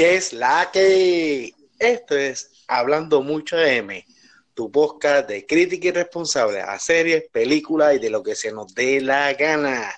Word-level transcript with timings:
¿Qué 0.00 0.14
es 0.14 0.32
la 0.32 0.70
que? 0.72 1.52
Esto 1.78 2.16
es 2.16 2.64
Hablando 2.68 3.20
Mucho 3.20 3.58
de 3.58 3.76
M, 3.76 4.06
tu 4.54 4.72
podcast 4.72 5.28
de 5.28 5.44
crítica 5.44 5.88
irresponsable 5.88 6.62
a 6.62 6.78
series, 6.78 7.24
películas 7.30 7.96
y 7.96 7.98
de 7.98 8.08
lo 8.08 8.22
que 8.22 8.34
se 8.34 8.50
nos 8.50 8.74
dé 8.74 9.02
la 9.02 9.34
gana. 9.34 9.94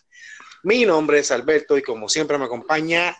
Mi 0.64 0.84
nombre 0.84 1.20
es 1.20 1.30
Alberto 1.30 1.78
y 1.78 1.82
como 1.82 2.08
siempre 2.08 2.36
me 2.36 2.46
acompaña 2.46 3.16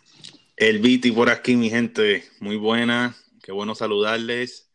el 0.56 0.80
Viti 0.80 1.12
por 1.12 1.30
aquí, 1.30 1.54
mi 1.54 1.70
gente. 1.70 2.24
Muy 2.40 2.56
buena, 2.56 3.16
qué 3.44 3.52
bueno 3.52 3.76
saludarles 3.76 4.68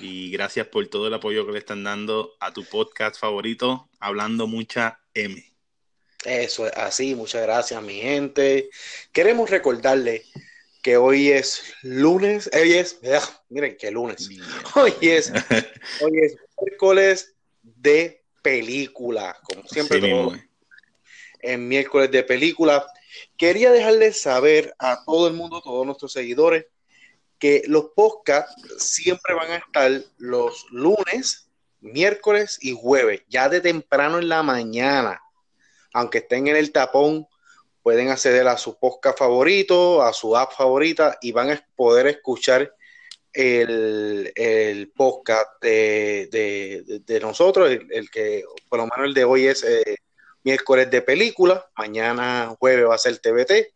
y 0.00 0.30
gracias 0.32 0.66
por 0.66 0.86
todo 0.88 1.06
el 1.08 1.14
apoyo 1.14 1.46
que 1.46 1.52
le 1.52 1.60
están 1.60 1.82
dando 1.82 2.34
a 2.40 2.52
tu 2.52 2.66
podcast 2.66 3.18
favorito, 3.18 3.88
Hablando 4.00 4.46
Mucha 4.46 5.00
M. 5.14 5.42
Eso 6.26 6.66
es 6.66 6.74
así, 6.74 7.14
muchas 7.14 7.40
gracias 7.40 7.82
mi 7.82 8.02
gente. 8.02 8.68
Queremos 9.12 9.48
recordarle 9.48 10.26
que 10.84 10.98
hoy 10.98 11.32
es 11.32 11.74
lunes, 11.80 12.50
hoy 12.52 12.74
es, 12.74 13.00
miren 13.48 13.74
qué 13.80 13.90
lunes, 13.90 14.28
hoy 14.76 14.92
es, 15.00 15.32
hoy 16.02 16.18
es 16.22 16.36
miércoles 16.60 17.34
de 17.62 18.22
película, 18.42 19.34
como 19.44 19.66
siempre 19.66 19.98
en 21.40 21.68
miércoles 21.68 22.10
de 22.10 22.22
película. 22.22 22.86
Quería 23.38 23.72
dejarles 23.72 24.20
saber 24.20 24.74
a 24.78 25.02
todo 25.06 25.26
el 25.26 25.32
mundo, 25.32 25.62
todos 25.62 25.86
nuestros 25.86 26.12
seguidores, 26.12 26.66
que 27.38 27.62
los 27.66 27.86
podcasts 27.96 28.54
siempre 28.76 29.34
van 29.34 29.52
a 29.52 29.56
estar 29.56 29.90
los 30.18 30.66
lunes, 30.70 31.48
miércoles 31.80 32.58
y 32.60 32.72
jueves, 32.72 33.22
ya 33.28 33.48
de 33.48 33.62
temprano 33.62 34.18
en 34.18 34.28
la 34.28 34.42
mañana, 34.42 35.22
aunque 35.94 36.18
estén 36.18 36.46
en 36.46 36.56
el 36.56 36.72
tapón 36.72 37.26
pueden 37.84 38.08
acceder 38.08 38.48
a 38.48 38.56
su 38.56 38.78
podcast 38.78 39.18
favorito, 39.18 40.02
a 40.02 40.14
su 40.14 40.34
app 40.34 40.52
favorita 40.56 41.18
y 41.20 41.32
van 41.32 41.50
a 41.50 41.68
poder 41.76 42.06
escuchar 42.06 42.74
el, 43.30 44.90
podcast 44.96 45.60
de, 45.60 47.18
nosotros, 47.20 47.70
el, 47.90 48.10
que 48.10 48.42
por 48.70 48.78
lo 48.78 48.86
menos 48.86 49.08
el 49.08 49.12
de 49.12 49.24
hoy 49.24 49.48
es 49.48 49.62
eh, 49.64 49.96
miércoles 50.42 50.90
de 50.90 51.02
película, 51.02 51.70
mañana 51.76 52.56
jueves 52.58 52.88
va 52.88 52.94
a 52.94 52.98
ser 52.98 53.18
TBT 53.18 53.74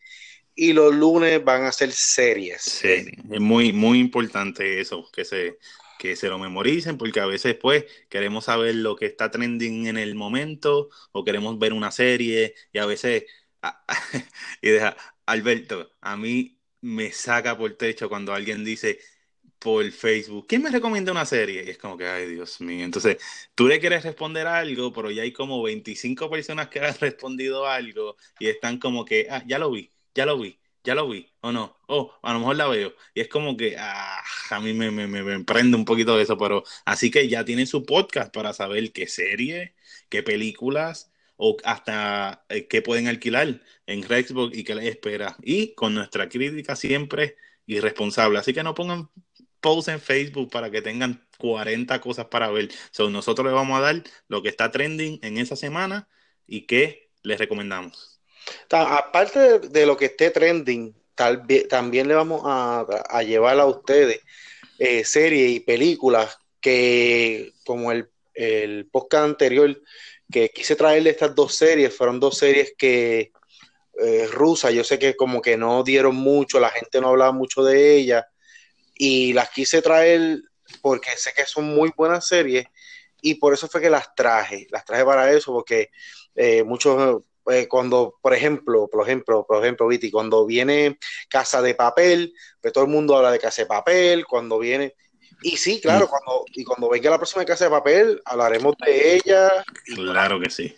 y 0.54 0.72
los 0.72 0.94
lunes 0.94 1.44
van 1.44 1.64
a 1.64 1.72
ser 1.72 1.92
series. 1.92 2.62
Sí, 2.62 3.06
es 3.30 3.40
muy, 3.40 3.74
muy 3.74 3.98
importante 3.98 4.80
eso, 4.80 5.06
que 5.12 5.26
se, 5.26 5.58
que 5.98 6.16
se 6.16 6.28
lo 6.28 6.38
memoricen, 6.38 6.96
porque 6.96 7.20
a 7.20 7.26
veces 7.26 7.56
pues 7.60 7.84
queremos 8.08 8.46
saber 8.46 8.74
lo 8.76 8.96
que 8.96 9.04
está 9.04 9.30
trending 9.30 9.86
en 9.86 9.98
el 9.98 10.14
momento 10.14 10.88
o 11.12 11.24
queremos 11.24 11.58
ver 11.58 11.74
una 11.74 11.90
serie 11.90 12.54
y 12.72 12.78
a 12.78 12.86
veces 12.86 13.24
y 14.62 14.70
deja, 14.70 14.96
Alberto, 15.26 15.90
a 16.00 16.16
mí 16.16 16.58
me 16.80 17.12
saca 17.12 17.56
por 17.56 17.74
techo 17.74 18.08
cuando 18.08 18.34
alguien 18.34 18.64
dice 18.64 18.98
por 19.58 19.90
Facebook, 19.90 20.46
¿quién 20.48 20.62
me 20.62 20.70
recomienda 20.70 21.12
una 21.12 21.24
serie? 21.24 21.64
Y 21.64 21.70
es 21.70 21.78
como 21.78 21.96
que, 21.96 22.06
ay, 22.06 22.26
Dios 22.28 22.60
mío. 22.60 22.84
Entonces, 22.84 23.18
tú 23.54 23.66
le 23.66 23.80
quieres 23.80 24.04
responder 24.04 24.46
algo, 24.46 24.92
pero 24.92 25.10
ya 25.10 25.22
hay 25.22 25.32
como 25.32 25.62
25 25.62 26.30
personas 26.30 26.68
que 26.68 26.80
han 26.84 26.94
respondido 26.98 27.66
algo 27.66 28.16
y 28.38 28.48
están 28.48 28.78
como 28.78 29.04
que, 29.04 29.26
ah, 29.30 29.42
ya 29.46 29.58
lo 29.58 29.70
vi, 29.70 29.90
ya 30.14 30.26
lo 30.26 30.38
vi, 30.38 30.58
ya 30.84 30.94
lo 30.94 31.08
vi, 31.08 31.28
o 31.40 31.52
no, 31.52 31.76
oh, 31.88 32.14
a 32.22 32.32
lo 32.32 32.38
mejor 32.40 32.56
la 32.56 32.68
veo. 32.68 32.94
Y 33.14 33.20
es 33.20 33.28
como 33.28 33.56
que, 33.56 33.76
ah, 33.78 34.22
a 34.50 34.60
mí 34.60 34.72
me, 34.74 34.90
me, 34.90 35.06
me, 35.08 35.44
prende 35.44 35.76
un 35.76 35.84
poquito 35.84 36.16
de 36.16 36.22
eso, 36.22 36.38
pero 36.38 36.64
así 36.84 37.10
que 37.10 37.28
ya 37.28 37.44
tienen 37.44 37.66
su 37.66 37.84
podcast 37.84 38.32
para 38.32 38.52
saber 38.52 38.92
qué 38.92 39.06
serie, 39.08 39.74
qué 40.08 40.22
películas 40.22 41.10
o 41.38 41.56
hasta 41.64 42.44
eh, 42.48 42.66
que 42.66 42.82
pueden 42.82 43.06
alquilar 43.06 43.62
en 43.86 44.02
Rexbox 44.02 44.56
y 44.56 44.64
que 44.64 44.74
les 44.74 44.86
espera. 44.86 45.36
Y 45.40 45.74
con 45.74 45.94
nuestra 45.94 46.28
crítica 46.28 46.76
siempre 46.76 47.36
irresponsable. 47.66 48.38
Así 48.38 48.52
que 48.52 48.64
no 48.64 48.74
pongan 48.74 49.08
posts 49.60 49.88
en 49.88 50.00
Facebook 50.00 50.50
para 50.50 50.70
que 50.70 50.82
tengan 50.82 51.26
40 51.38 52.00
cosas 52.00 52.26
para 52.26 52.50
ver. 52.50 52.70
So, 52.90 53.08
nosotros 53.08 53.46
les 53.46 53.54
vamos 53.54 53.78
a 53.78 53.82
dar 53.82 54.02
lo 54.26 54.42
que 54.42 54.48
está 54.48 54.70
trending 54.70 55.20
en 55.22 55.38
esa 55.38 55.54
semana 55.54 56.08
y 56.46 56.66
que 56.66 57.10
les 57.22 57.38
recomendamos. 57.38 58.20
Aparte 58.70 59.60
de, 59.60 59.86
lo 59.86 59.96
que 59.96 60.06
esté 60.06 60.30
trending, 60.30 60.94
tal, 61.14 61.46
también 61.68 62.08
le 62.08 62.14
vamos 62.14 62.42
a, 62.44 62.84
llevar 63.22 63.60
a 63.60 63.66
ustedes 63.66 64.20
eh, 64.80 65.04
series 65.04 65.52
y 65.52 65.60
películas 65.60 66.38
que, 66.60 67.52
como 67.64 67.92
el, 67.92 68.08
el 68.34 68.86
podcast 68.86 69.24
anterior, 69.24 69.80
que 70.30 70.50
quise 70.50 70.76
traerle 70.76 71.10
estas 71.10 71.34
dos 71.34 71.54
series, 71.54 71.96
fueron 71.96 72.20
dos 72.20 72.38
series 72.38 72.74
que 72.76 73.32
eh, 74.00 74.26
rusas, 74.30 74.72
yo 74.72 74.84
sé 74.84 74.98
que 74.98 75.16
como 75.16 75.40
que 75.40 75.56
no 75.56 75.82
dieron 75.82 76.16
mucho, 76.16 76.60
la 76.60 76.70
gente 76.70 77.00
no 77.00 77.08
hablaba 77.08 77.32
mucho 77.32 77.64
de 77.64 77.96
ellas, 77.96 78.24
y 78.94 79.32
las 79.32 79.50
quise 79.50 79.82
traer 79.82 80.40
porque 80.82 81.10
sé 81.16 81.32
que 81.34 81.46
son 81.46 81.64
muy 81.74 81.92
buenas 81.96 82.26
series, 82.26 82.66
y 83.22 83.34
por 83.34 83.54
eso 83.54 83.68
fue 83.68 83.80
que 83.80 83.90
las 83.90 84.14
traje, 84.14 84.66
las 84.70 84.84
traje 84.84 85.04
para 85.04 85.32
eso, 85.32 85.52
porque 85.52 85.90
eh, 86.34 86.62
muchos, 86.62 87.22
eh, 87.50 87.66
cuando, 87.66 88.16
por 88.20 88.34
ejemplo, 88.34 88.88
por 88.88 89.02
ejemplo, 89.02 89.44
por 89.46 89.62
ejemplo, 89.64 89.88
Viti, 89.88 90.10
cuando 90.10 90.46
viene 90.46 90.98
Casa 91.28 91.62
de 91.62 91.74
Papel, 91.74 92.32
pues 92.60 92.72
todo 92.72 92.84
el 92.84 92.90
mundo 92.90 93.16
habla 93.16 93.32
de 93.32 93.40
Casa 93.40 93.62
de 93.62 93.66
Papel, 93.66 94.26
cuando 94.26 94.58
viene, 94.58 94.94
y 95.42 95.56
sí, 95.56 95.80
claro, 95.80 96.06
mm. 96.06 96.08
cuando, 96.08 96.44
y 96.52 96.64
cuando 96.64 96.88
venga 96.88 97.10
la 97.10 97.18
próxima 97.18 97.44
casa 97.44 97.64
de 97.64 97.70
papel, 97.70 98.20
hablaremos 98.24 98.74
de 98.84 99.16
ella. 99.16 99.64
claro 99.94 100.40
que 100.40 100.50
sí. 100.50 100.74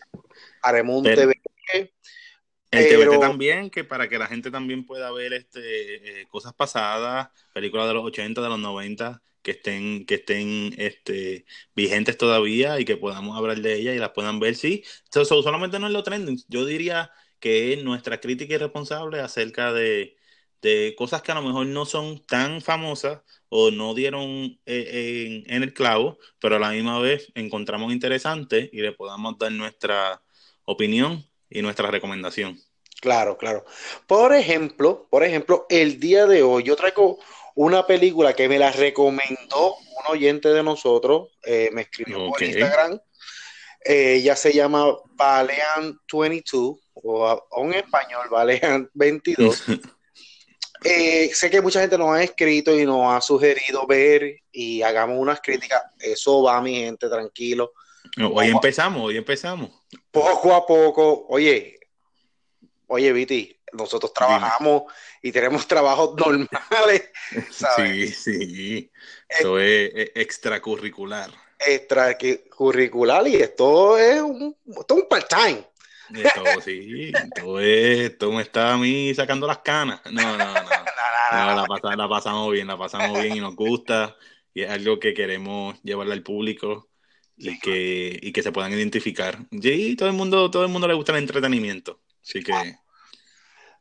Haremos 0.63 0.99
un 0.99 1.05
TVT. 1.05 1.93
El 2.71 2.89
TVT 2.89 3.19
también, 3.19 3.71
que 3.71 3.83
para 3.83 4.09
que 4.09 4.19
la 4.19 4.27
gente 4.27 4.51
también 4.51 4.87
pueda 4.87 5.11
ver 5.11 5.33
este 5.33 6.21
eh, 6.21 6.27
cosas 6.29 6.53
pasadas, 6.55 7.31
películas 7.53 7.89
de 7.89 7.95
los 7.95 8.05
80, 8.05 8.41
de 8.41 8.49
los 8.49 8.61
90, 8.61 9.21
que 9.43 9.53
estén, 9.53 10.07
que 10.07 10.17
estén 10.17 10.75
este, 10.79 11.47
vigentes 11.75 12.17
todavía 12.17 12.79
y 12.79 12.85
que 12.85 12.97
podamos 12.97 13.37
hablar 13.37 13.59
de 13.61 13.75
ellas 13.75 13.97
y 13.97 13.99
las 13.99 14.11
puedan 14.11 14.39
ver. 14.39 14.55
Sí, 14.55 14.85
solamente 15.11 15.79
no 15.79 15.87
es 15.87 15.93
lo 15.93 16.05
trending. 16.05 16.39
Yo 16.49 16.65
diría 16.65 17.11
que 17.41 17.73
es 17.73 17.83
nuestra 17.83 18.21
crítica 18.21 18.55
irresponsable 18.55 19.21
acerca 19.21 19.73
de, 19.73 20.17
de 20.63 20.95
cosas 20.97 21.23
que 21.23 21.33
a 21.33 21.37
lo 21.37 21.43
mejor 21.43 21.67
no 21.67 21.87
son 21.87 22.25
tan 22.27 22.61
famosas 22.61 23.23
o 23.51 23.71
no 23.71 23.95
dieron 23.95 24.59
eh, 24.65 25.45
en, 25.47 25.63
el 25.63 25.75
clavo, 25.75 26.19
pero 26.41 26.57
a 26.57 26.59
la 26.59 26.71
misma 26.71 26.99
vez 27.01 27.31
encontramos 27.35 27.93
interesante 27.93 28.71
y 28.73 28.81
le 28.81 28.93
podamos 28.93 29.37
dar 29.39 29.53
nuestra 29.53 30.23
opinión 30.65 31.27
y 31.51 31.61
nuestra 31.61 31.91
recomendación. 31.91 32.59
Claro, 33.01 33.37
claro. 33.37 33.65
Por 34.07 34.35
ejemplo, 34.35 35.07
por 35.11 35.25
ejemplo, 35.25 35.67
el 35.69 35.99
día 35.99 36.27
de 36.27 36.43
hoy 36.43 36.63
yo 36.63 36.77
traigo 36.77 37.19
una 37.57 37.87
película 37.87 38.35
que 38.35 38.49
me 38.49 38.59
la 38.59 38.71
recomendó 38.71 39.75
un 39.75 40.07
oyente 40.09 40.49
de 40.49 40.63
nosotros, 40.63 41.29
eh, 41.43 41.71
me 41.73 41.83
escribió 41.83 42.29
por 42.29 42.43
Instagram. 42.43 43.01
Eh, 43.85 44.17
ella 44.17 44.37
se 44.37 44.53
llama 44.53 44.95
Valean 45.15 45.99
22 46.13 46.79
o, 46.95 47.49
en 47.65 47.75
español 47.75 48.29
Valean 48.31 48.89
22. 48.95 49.65
Eh, 50.83 51.31
sé 51.35 51.51
que 51.51 51.61
mucha 51.61 51.81
gente 51.81 51.99
nos 51.99 52.11
ha 52.11 52.23
escrito 52.23 52.79
y 52.79 52.87
nos 52.87 53.13
ha 53.13 53.21
sugerido 53.21 53.87
ver 53.87 54.37
y 54.51 54.83
hagamos 54.83 55.19
unas 55.19 55.41
críticas. 55.41 55.83
Eso 55.99 56.43
va, 56.43 56.61
mi 56.61 56.77
gente, 56.77 57.09
tranquilo. 57.09 57.73
Hoy 58.33 58.49
empezamos, 58.49 59.03
hoy 59.03 59.17
empezamos. 59.17 59.71
Poco 60.11 60.55
a 60.55 60.67
poco. 60.67 61.27
Oye, 61.29 61.79
oye, 62.87 63.13
Viti, 63.13 63.61
nosotros 63.73 64.13
trabajamos 64.13 64.85
y 65.23 65.33
tenemos 65.33 65.67
trabajos 65.67 66.15
normales. 66.17 67.11
Sí, 67.77 68.09
sí. 68.09 68.91
Eso 69.29 69.59
es, 69.61 69.91
extracurricular. 70.17 71.31
Extracurricular 71.59 73.29
y 73.29 73.37
esto 73.37 73.97
es 73.97 74.21
un, 74.21 74.57
esto 74.67 74.97
es 74.97 75.03
un 75.03 75.09
part-time. 75.09 75.70
Esto, 76.15 76.45
sí, 76.65 77.13
todo 77.35 77.61
esto 77.61 78.33
me 78.33 78.43
está 78.43 78.75
a 78.75 78.77
mí 78.77 79.15
sacando 79.15 79.47
las 79.47 79.59
canas. 79.59 80.01
No, 80.11 80.37
no, 80.37 80.55
no. 80.55 80.55
la, 81.97 82.09
pasamos 82.09 82.53
bien, 82.53 82.67
la 82.67 82.77
pasamos 82.77 83.21
bien 83.21 83.37
y 83.37 83.41
nos 83.41 83.55
gusta. 83.55 84.17
Y 84.53 84.63
es 84.63 84.71
algo 84.71 84.99
que 84.99 85.15
queremos 85.15 85.81
llevarle 85.83 86.15
al 86.15 86.23
público 86.23 86.89
y 87.37 87.59
que, 87.59 88.19
y 88.21 88.33
que 88.33 88.43
se 88.43 88.53
puedan 88.53 88.73
identificar. 88.73 89.39
Y 89.51 89.97
todo 89.97 90.09
el 90.09 90.15
mundo, 90.15 90.51
todo 90.51 90.65
el 90.65 90.71
mundo 90.71 90.89
le 90.89 90.95
gusta 90.95 91.13
el 91.13 91.19
entretenimiento. 91.19 92.01
Así 92.23 92.43
que 92.43 92.53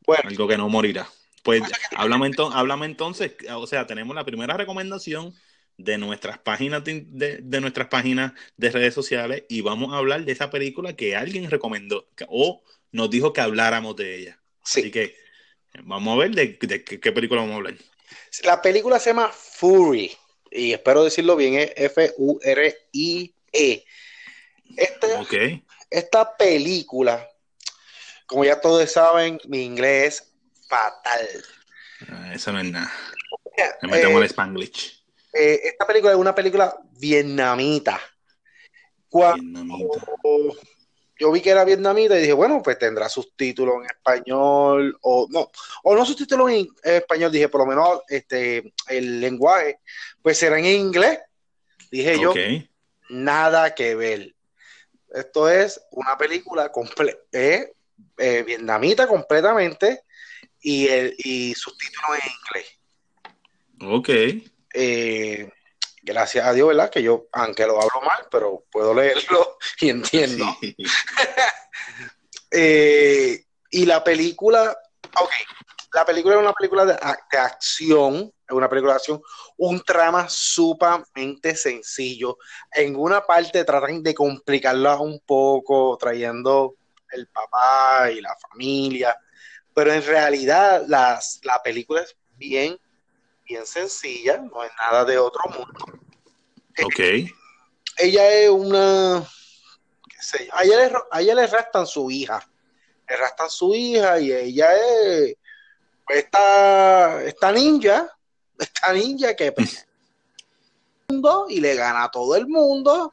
bueno. 0.06 0.28
algo 0.28 0.48
que 0.48 0.56
no 0.56 0.68
morirá. 0.68 1.08
Pues 1.42 1.62
háblame, 1.96 2.30
háblame 2.52 2.86
entonces, 2.86 3.34
o 3.54 3.66
sea, 3.66 3.86
tenemos 3.86 4.14
la 4.14 4.24
primera 4.24 4.56
recomendación 4.56 5.34
de 5.84 5.98
nuestras 5.98 6.38
páginas 6.38 6.82
de, 6.84 7.60
nuestras 7.60 7.88
páginas 7.88 8.32
de 8.56 8.70
redes 8.70 8.94
sociales 8.94 9.44
y 9.48 9.60
vamos 9.60 9.92
a 9.92 9.98
hablar 9.98 10.24
de 10.24 10.32
esa 10.32 10.50
película 10.50 10.94
que 10.94 11.16
alguien 11.16 11.50
recomendó 11.50 12.08
o 12.28 12.62
nos 12.92 13.10
dijo 13.10 13.32
que 13.32 13.40
habláramos 13.40 13.96
de 13.96 14.16
ella. 14.16 14.40
Así 14.62 14.90
que 14.90 15.16
vamos 15.82 16.14
a 16.14 16.18
ver 16.18 16.32
de, 16.32 16.58
qué 16.58 17.12
película 17.12 17.40
vamos 17.40 17.54
a 17.54 17.56
hablar. 17.56 17.74
La 18.42 18.60
película 18.60 18.98
se 18.98 19.10
llama 19.10 19.30
Fury 19.32 20.12
y 20.50 20.72
espero 20.72 21.04
decirlo 21.04 21.36
bien, 21.36 21.54
es 21.54 21.72
F-U-R-I-E. 21.76 23.84
Esta, 24.76 25.06
esta 25.90 26.36
película, 26.36 27.28
como 28.26 28.44
ya 28.44 28.60
todos 28.60 28.90
saben, 28.90 29.40
mi 29.48 29.62
inglés 29.62 30.14
es 30.14 30.32
fatal. 30.68 31.28
Ah, 32.08 32.32
eso 32.34 32.52
no 32.52 32.60
es 32.60 32.70
nada. 32.70 32.92
Me 33.82 33.88
metemos 33.88 34.22
eh, 34.22 34.26
Spanglish. 34.26 34.99
Eh, 35.32 35.60
esta 35.64 35.86
película 35.86 36.12
es 36.12 36.18
una 36.18 36.34
película 36.34 36.76
vietnamita. 36.98 38.00
yo 41.18 41.32
vi 41.32 41.40
que 41.40 41.50
era 41.50 41.64
vietnamita 41.64 42.16
y 42.16 42.22
dije, 42.22 42.32
bueno, 42.32 42.62
pues 42.62 42.78
tendrá 42.78 43.08
subtítulos 43.08 43.76
en 43.76 43.84
español 43.86 44.96
o 45.02 45.26
no, 45.30 45.50
o 45.82 45.94
no 45.94 46.06
subtítulos 46.06 46.50
en, 46.50 46.68
español, 46.82 47.30
dije, 47.30 47.48
por 47.48 47.60
lo 47.60 47.66
menos 47.66 48.00
este, 48.08 48.72
el 48.88 49.20
lenguaje, 49.20 49.80
pues 50.22 50.38
será 50.38 50.58
en 50.58 50.66
inglés. 50.66 51.18
Dije 51.90 52.18
yo, 52.20 52.32
nada 53.08 53.74
que 53.74 53.94
ver. 53.94 54.34
Esto 55.12 55.48
es 55.48 55.80
una 55.90 56.16
película 56.16 56.70
eh, 57.32 57.72
eh, 58.16 58.42
vietnamita 58.44 59.08
completamente 59.08 60.04
y, 60.60 60.86
el, 60.86 61.14
y 61.18 61.52
subtítulos 61.54 62.18
en 62.18 62.30
inglés. 62.30 62.78
Ok. 63.82 64.08
Eh, 64.72 65.50
gracias 66.02 66.46
a 66.46 66.52
Dios, 66.52 66.68
¿verdad? 66.68 66.90
Que 66.90 67.02
yo, 67.02 67.26
aunque 67.32 67.66
lo 67.66 67.80
hablo 67.80 68.00
mal, 68.02 68.26
pero 68.30 68.64
puedo 68.70 68.94
leerlo 68.94 69.58
y 69.80 69.90
entiendo. 69.90 70.44
Eh, 72.52 73.44
y 73.70 73.86
la 73.86 74.02
película, 74.02 74.76
ok, 75.20 75.30
la 75.94 76.04
película 76.04 76.34
es 76.34 76.40
una 76.40 76.52
película 76.52 76.84
de, 76.84 76.94
acción, 77.38 78.32
es 78.48 78.52
una 78.52 78.68
película 78.68 78.94
de 78.94 78.96
acción, 78.96 79.22
un 79.56 79.80
trama 79.82 80.26
sumamente 80.28 81.54
sencillo. 81.54 82.38
En 82.72 82.96
una 82.96 83.24
parte 83.24 83.62
tratan 83.62 84.02
de 84.02 84.14
complicarla 84.14 84.96
un 84.96 85.20
poco, 85.20 85.96
trayendo 85.96 86.74
el 87.12 87.28
papá 87.28 88.10
y 88.10 88.20
la 88.20 88.36
familia, 88.50 89.16
pero 89.72 89.92
en 89.92 90.04
realidad 90.04 90.82
las, 90.88 91.38
la 91.44 91.62
película 91.62 92.02
es 92.02 92.16
bien 92.36 92.76
bien 93.50 93.66
sencilla, 93.66 94.38
no 94.38 94.62
es 94.62 94.70
nada 94.80 95.04
de 95.04 95.18
otro 95.18 95.42
mundo. 95.50 95.84
Ok. 96.84 97.00
Ella 97.96 98.32
es 98.32 98.48
una, 98.48 99.26
qué 100.08 100.22
sé 100.22 100.46
yo, 100.46 100.54
a 100.54 100.62
ella, 100.62 100.76
le, 100.76 100.92
a 101.10 101.20
ella 101.20 101.34
le 101.34 101.46
restan 101.48 101.86
su 101.86 102.10
hija, 102.10 102.48
le 103.08 103.16
restan 103.16 103.50
su 103.50 103.74
hija 103.74 104.20
y 104.20 104.32
ella 104.32 104.68
es 104.72 105.36
pues, 106.06 106.18
esta, 106.18 107.24
esta 107.24 107.52
ninja, 107.52 108.08
esta 108.56 108.92
ninja 108.92 109.34
que 109.34 109.52
mundo 111.08 111.46
y 111.48 111.60
le 111.60 111.74
gana 111.74 112.04
a 112.04 112.10
todo 112.10 112.36
el 112.36 112.46
mundo. 112.46 113.12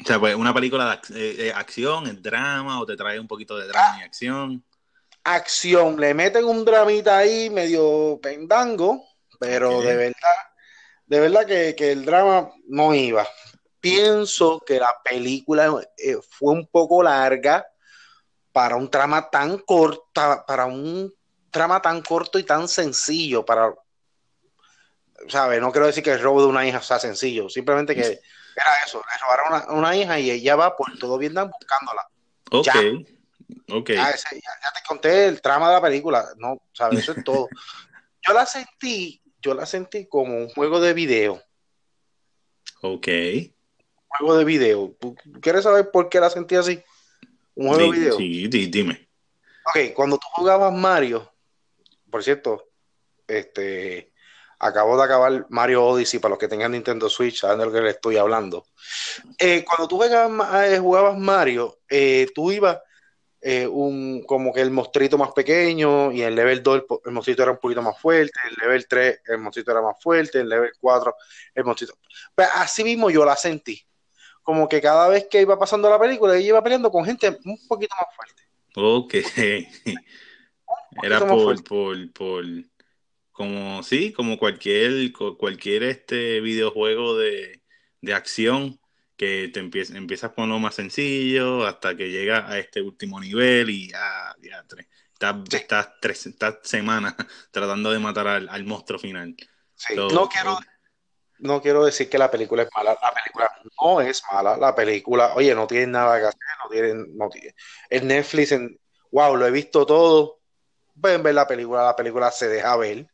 O 0.00 0.06
sea, 0.06 0.20
pues 0.20 0.36
una 0.36 0.54
película 0.54 1.00
de, 1.08 1.52
acción, 1.52 2.06
es 2.06 2.22
drama, 2.22 2.80
o 2.80 2.86
te 2.86 2.96
trae 2.96 3.18
un 3.18 3.26
poquito 3.26 3.58
de 3.58 3.66
drama 3.66 3.98
y 3.98 4.02
acción. 4.04 4.64
Acción, 5.24 6.00
le 6.00 6.14
meten 6.14 6.44
un 6.44 6.64
dramita 6.64 7.18
ahí 7.18 7.50
medio 7.50 8.20
pendango, 8.22 9.07
pero 9.38 9.80
de 9.80 9.96
verdad, 9.96 10.36
de 11.06 11.20
verdad 11.20 11.46
que, 11.46 11.92
el 11.92 12.04
drama 12.04 12.50
no 12.66 12.94
iba. 12.94 13.26
Pienso 13.80 14.60
que 14.66 14.78
la 14.78 14.94
película 15.04 15.72
eh, 15.96 16.18
fue 16.28 16.52
un 16.52 16.66
poco 16.66 17.02
larga 17.02 17.66
para 18.52 18.76
un 18.76 18.90
trama 18.90 19.30
tan 19.30 19.58
corta, 19.58 20.44
para 20.46 20.66
un 20.66 21.12
trama 21.50 21.80
tan 21.80 22.02
corto 22.02 22.38
y 22.38 22.44
tan 22.44 22.68
sencillo, 22.68 23.44
para 23.44 23.72
¿sabes? 25.28 25.60
No 25.60 25.72
quiero 25.72 25.86
decir 25.86 26.02
que 26.02 26.12
el 26.12 26.22
robo 26.22 26.42
de 26.42 26.48
una 26.48 26.66
hija 26.66 26.80
sea 26.80 26.98
sencillo, 26.98 27.48
simplemente 27.48 27.94
que 27.94 28.00
era 28.58 28.76
eso, 28.84 28.98
le 28.98 29.18
robaron 29.18 29.46
una, 29.48 29.78
una 29.78 29.96
hija 29.96 30.18
y 30.18 30.30
ella 30.30 30.56
va 30.56 30.76
por 30.76 30.96
todo 30.98 31.18
Vietnam 31.18 31.50
buscándola. 31.50 32.08
Ok, 32.50 32.64
ya. 32.64 33.76
ok. 33.76 33.90
Ya, 33.90 34.10
ya, 34.16 34.72
te 34.74 34.80
conté 34.86 35.26
el 35.26 35.40
trama 35.40 35.68
de 35.68 35.74
la 35.74 35.82
película, 35.82 36.26
no, 36.36 36.60
¿sabes? 36.72 37.00
Eso 37.00 37.12
es 37.12 37.24
todo. 37.24 37.48
Yo 38.26 38.34
la 38.34 38.46
sentí 38.46 39.22
yo 39.48 39.54
la 39.54 39.66
sentí 39.66 40.06
como 40.06 40.36
un 40.36 40.48
juego 40.50 40.78
de 40.80 40.92
video. 40.92 41.42
Ok. 42.82 43.08
Un 43.08 44.18
juego 44.18 44.36
de 44.36 44.44
video. 44.44 44.96
quieres 45.40 45.64
saber 45.64 45.90
por 45.90 46.08
qué 46.08 46.20
la 46.20 46.28
sentí 46.28 46.54
así? 46.54 46.82
Un 47.54 47.68
juego 47.68 47.92
de 47.92 47.98
video. 47.98 48.16
Sí, 48.16 48.46
dime. 48.48 49.08
Ok, 49.64 49.94
cuando 49.94 50.18
tú 50.18 50.26
jugabas 50.32 50.72
Mario, 50.72 51.32
por 52.10 52.22
cierto, 52.22 52.68
este, 53.26 54.12
acabo 54.58 54.96
de 54.98 55.04
acabar 55.04 55.46
Mario 55.48 55.84
Odyssey 55.84 56.20
para 56.20 56.30
los 56.30 56.38
que 56.38 56.48
tengan 56.48 56.72
Nintendo 56.72 57.08
Switch, 57.08 57.40
saben 57.40 57.58
de 57.58 57.66
lo 57.66 57.72
que 57.72 57.80
les 57.80 57.94
estoy 57.94 58.18
hablando. 58.18 58.66
Eh, 59.38 59.64
cuando 59.64 59.88
tú 59.88 59.96
jugabas, 59.96 60.64
eh, 60.70 60.78
jugabas 60.78 61.18
Mario, 61.18 61.78
eh, 61.88 62.26
tú 62.34 62.52
ibas 62.52 62.78
eh, 63.40 63.66
un, 63.66 64.24
como 64.24 64.52
que 64.52 64.60
el 64.60 64.70
mostrito 64.70 65.16
más 65.16 65.30
pequeño 65.32 66.10
y 66.10 66.22
el 66.22 66.34
level 66.34 66.62
2 66.62 66.84
el, 67.04 67.12
mostrito 67.12 67.42
era 67.42 67.52
un 67.52 67.58
poquito 67.58 67.82
más 67.82 67.98
fuerte, 68.00 68.32
el 68.50 68.56
level 68.60 68.86
3 68.88 69.20
el 69.26 69.38
mostrito 69.38 69.70
era 69.70 69.80
más 69.80 69.96
fuerte, 70.02 70.40
el 70.40 70.48
level 70.48 70.72
4 70.80 71.14
el 71.54 71.64
mostrito. 71.64 71.94
Pero 72.02 72.24
pues 72.34 72.48
así 72.54 72.82
mismo 72.82 73.10
yo 73.10 73.24
la 73.24 73.36
sentí. 73.36 73.80
Como 74.42 74.68
que 74.68 74.80
cada 74.80 75.08
vez 75.08 75.26
que 75.30 75.42
iba 75.42 75.58
pasando 75.58 75.88
la 75.90 76.00
película, 76.00 76.36
ella 76.36 76.48
iba 76.48 76.62
peleando 76.62 76.90
con 76.90 77.04
gente 77.04 77.38
un 77.44 77.58
poquito 77.68 77.94
más 77.96 78.14
fuerte. 78.16 78.42
Ok. 78.74 79.14
Era 81.02 81.20
por, 81.26 81.62
por, 81.62 82.12
por, 82.12 82.44
como, 83.30 83.82
sí, 83.84 84.12
como 84.12 84.36
cualquier, 84.36 85.12
cualquier 85.12 85.84
este 85.84 86.40
videojuego 86.40 87.16
de, 87.16 87.62
de 88.00 88.14
acción 88.14 88.80
que 89.18 89.50
te 89.52 89.58
empiezas, 89.58 89.96
empiezas 89.96 90.30
con 90.30 90.48
lo 90.48 90.60
más 90.60 90.76
sencillo 90.76 91.66
hasta 91.66 91.96
que 91.96 92.08
llega 92.08 92.48
a 92.48 92.56
este 92.58 92.80
último 92.80 93.18
nivel 93.20 93.68
y 93.68 93.90
ya, 93.90 94.36
ya 94.40 94.64
estás, 95.50 95.88
tres, 96.00 96.30
semanas 96.62 97.14
tratando 97.50 97.90
de 97.90 97.98
matar 97.98 98.28
al, 98.28 98.64
monstruo 98.64 98.98
final. 98.98 99.34
no, 99.96 100.28
quiero, 100.28 100.58
no 101.40 101.60
quiero 101.60 101.84
decir 101.84 102.08
que 102.08 102.16
la 102.16 102.30
película 102.30 102.62
es 102.62 102.68
mala, 102.74 102.96
la 103.02 103.12
película 103.12 103.50
no 103.82 104.00
es 104.00 104.22
mala, 104.32 104.56
la 104.56 104.72
película, 104.72 105.34
oye, 105.34 105.52
no 105.52 105.66
tiene 105.66 105.88
nada 105.88 106.20
que 106.20 106.26
hacer, 106.26 106.40
no 106.62 106.70
tienen, 106.70 107.16
no 107.16 107.28
tiene, 107.28 107.54
el 107.90 108.06
Netflix, 108.06 108.52
en, 108.52 108.78
wow, 109.10 109.34
lo 109.34 109.44
he 109.44 109.50
visto 109.50 109.84
todo, 109.84 110.38
pueden 111.00 111.24
ver 111.24 111.34
la 111.34 111.48
película, 111.48 111.82
la 111.82 111.96
película 111.96 112.30
se 112.30 112.48
deja 112.48 112.76
ver, 112.76 113.08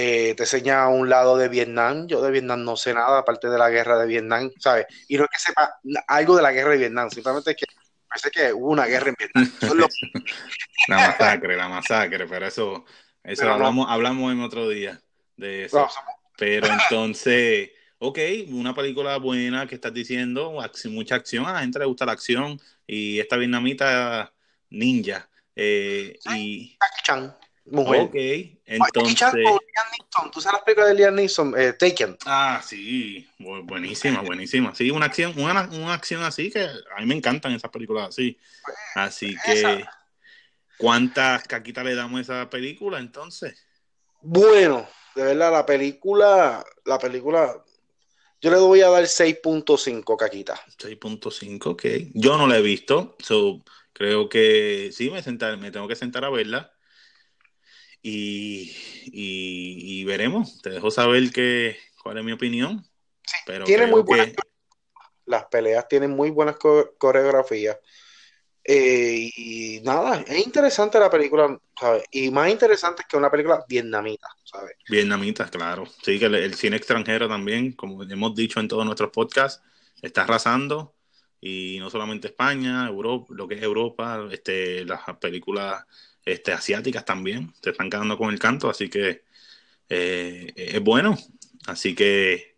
eh, 0.00 0.34
te 0.36 0.44
enseña 0.44 0.86
un 0.86 1.08
lado 1.08 1.36
de 1.36 1.48
Vietnam. 1.48 2.06
Yo 2.06 2.22
de 2.22 2.30
Vietnam 2.30 2.62
no 2.62 2.76
sé 2.76 2.94
nada, 2.94 3.18
aparte 3.18 3.48
de 3.48 3.58
la 3.58 3.68
guerra 3.68 3.98
de 3.98 4.06
Vietnam, 4.06 4.48
¿sabes? 4.60 4.86
Y 5.08 5.16
no 5.16 5.24
es 5.24 5.30
que 5.30 5.38
sepa 5.40 5.80
algo 6.06 6.36
de 6.36 6.42
la 6.42 6.52
guerra 6.52 6.70
de 6.70 6.78
Vietnam, 6.78 7.10
simplemente 7.10 7.50
es 7.50 7.56
que 7.56 7.66
parece 8.06 8.30
que 8.30 8.52
hubo 8.52 8.70
una 8.70 8.86
guerra 8.86 9.08
en 9.08 9.16
Vietnam. 9.18 9.52
la 10.88 10.96
masacre, 11.08 11.56
la 11.56 11.68
masacre, 11.68 12.28
pero 12.28 12.46
eso, 12.46 12.84
eso 13.24 13.50
hablamos, 13.50 13.88
hablamos 13.90 14.32
en 14.32 14.40
otro 14.40 14.68
día 14.68 15.00
de 15.36 15.64
eso. 15.64 15.88
pero 16.36 16.68
entonces, 16.68 17.70
ok, 17.98 18.18
una 18.50 18.76
película 18.76 19.16
buena 19.16 19.66
que 19.66 19.74
estás 19.74 19.92
diciendo, 19.92 20.62
mucha 20.90 21.16
acción, 21.16 21.44
a 21.44 21.54
la 21.54 21.60
gente 21.62 21.80
le 21.80 21.86
gusta 21.86 22.06
la 22.06 22.12
acción 22.12 22.60
y 22.86 23.18
esta 23.18 23.36
vietnamita 23.36 24.32
ninja. 24.70 25.28
Eh, 25.56 26.16
y... 26.36 26.78
Chan. 27.02 27.36
Ok, 27.72 28.14
entonces. 28.66 29.44
¿Tú 30.32 30.40
sabes 30.40 30.58
la 30.58 30.64
película 30.64 30.86
de 30.86 30.94
Liam 30.94 31.14
Neeson, 31.14 31.54
eh, 31.56 31.72
Taken? 31.74 32.16
Ah, 32.24 32.60
sí, 32.64 33.28
buenísima, 33.38 34.22
buenísima. 34.22 34.74
Sí, 34.74 34.90
una 34.90 35.06
acción, 35.06 35.34
una, 35.36 35.68
una, 35.72 35.94
acción 35.94 36.22
así 36.22 36.50
que 36.50 36.62
a 36.62 37.00
mí 37.00 37.06
me 37.06 37.14
encantan 37.14 37.52
esas 37.52 37.70
películas 37.70 38.08
así. 38.08 38.38
Pues, 38.64 38.76
así 38.96 39.36
que, 39.44 39.84
¿cuántas 40.76 41.44
caquitas 41.44 41.84
le 41.84 41.94
damos 41.94 42.18
a 42.18 42.22
esa 42.22 42.50
película 42.50 42.98
entonces? 42.98 43.64
Bueno, 44.20 44.88
de 45.14 45.24
verdad, 45.24 45.52
la 45.52 45.66
película, 45.66 46.64
la 46.84 46.98
película, 46.98 47.62
yo 48.40 48.50
le 48.50 48.56
voy 48.58 48.80
a 48.80 48.88
dar 48.88 49.06
6.5 49.06 50.16
caquitas. 50.16 50.60
6.5, 50.78 51.70
ok. 51.70 51.84
Yo 52.14 52.36
no 52.36 52.46
la 52.46 52.58
he 52.58 52.62
visto, 52.62 53.16
so, 53.20 53.62
creo 53.92 54.28
que 54.28 54.90
sí, 54.92 55.10
me, 55.10 55.22
sentar, 55.22 55.56
me 55.58 55.70
tengo 55.70 55.86
que 55.86 55.96
sentar 55.96 56.24
a 56.24 56.30
verla 56.30 56.72
y, 58.02 60.04
veremos. 60.04 60.60
Te 60.62 60.70
dejo 60.70 60.90
saber 60.90 61.30
que, 61.32 61.76
cuál 62.02 62.18
es 62.18 62.24
mi 62.24 62.32
opinión. 62.32 62.84
pero 63.46 63.64
tiene 63.64 63.86
muy 63.86 64.02
buenas. 64.02 64.32
Las 65.26 65.44
peleas 65.46 65.86
tienen 65.88 66.12
muy 66.12 66.30
buenas 66.30 66.56
coreografías. 66.56 67.78
Eh, 68.70 69.30
y 69.34 69.80
nada, 69.80 70.22
es 70.26 70.44
interesante 70.44 71.00
la 71.00 71.08
película, 71.08 71.58
¿sabes? 71.78 72.04
Y 72.10 72.30
más 72.30 72.50
interesante 72.50 73.02
que 73.08 73.16
una 73.16 73.30
película 73.30 73.64
vietnamita, 73.66 74.28
¿sabes? 74.44 74.76
Vietnamita, 74.86 75.48
claro. 75.48 75.86
Sí, 76.02 76.18
que 76.18 76.26
el, 76.26 76.54
cine 76.54 76.76
extranjero 76.76 77.26
también, 77.26 77.72
como 77.72 78.02
hemos 78.02 78.34
dicho 78.34 78.60
en 78.60 78.68
todos 78.68 78.84
nuestros 78.84 79.10
podcasts, 79.10 79.62
está 80.02 80.24
arrasando. 80.24 80.94
Y 81.40 81.78
no 81.78 81.88
solamente 81.88 82.28
España, 82.28 82.86
Europa, 82.86 83.28
lo 83.30 83.48
que 83.48 83.54
es 83.54 83.62
Europa, 83.62 84.28
este, 84.30 84.84
las 84.84 85.00
películas 85.18 85.86
este, 86.32 86.52
asiáticas 86.52 87.04
también 87.04 87.52
se 87.62 87.70
están 87.70 87.90
quedando 87.90 88.18
con 88.18 88.30
el 88.30 88.38
canto, 88.38 88.68
así 88.68 88.88
que 88.88 89.24
eh, 89.88 90.52
es 90.56 90.80
bueno. 90.80 91.16
Así 91.66 91.94
que 91.94 92.56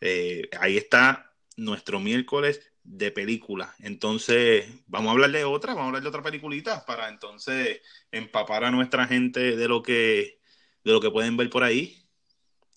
eh, 0.00 0.48
ahí 0.60 0.76
está 0.76 1.32
nuestro 1.56 2.00
miércoles 2.00 2.60
de 2.82 3.10
película. 3.10 3.74
Entonces, 3.78 4.66
vamos 4.86 5.08
a 5.08 5.12
hablar 5.12 5.30
de 5.30 5.44
otra, 5.44 5.72
vamos 5.72 5.84
a 5.84 5.88
hablar 5.88 6.02
de 6.02 6.08
otra 6.08 6.22
peliculita 6.22 6.84
para 6.84 7.08
entonces 7.08 7.80
empapar 8.10 8.64
a 8.64 8.70
nuestra 8.70 9.06
gente 9.06 9.56
de 9.56 9.68
lo 9.68 9.82
que 9.82 10.38
de 10.84 10.92
lo 10.92 11.00
que 11.00 11.10
pueden 11.10 11.36
ver 11.36 11.48
por 11.50 11.64
ahí. 11.64 12.04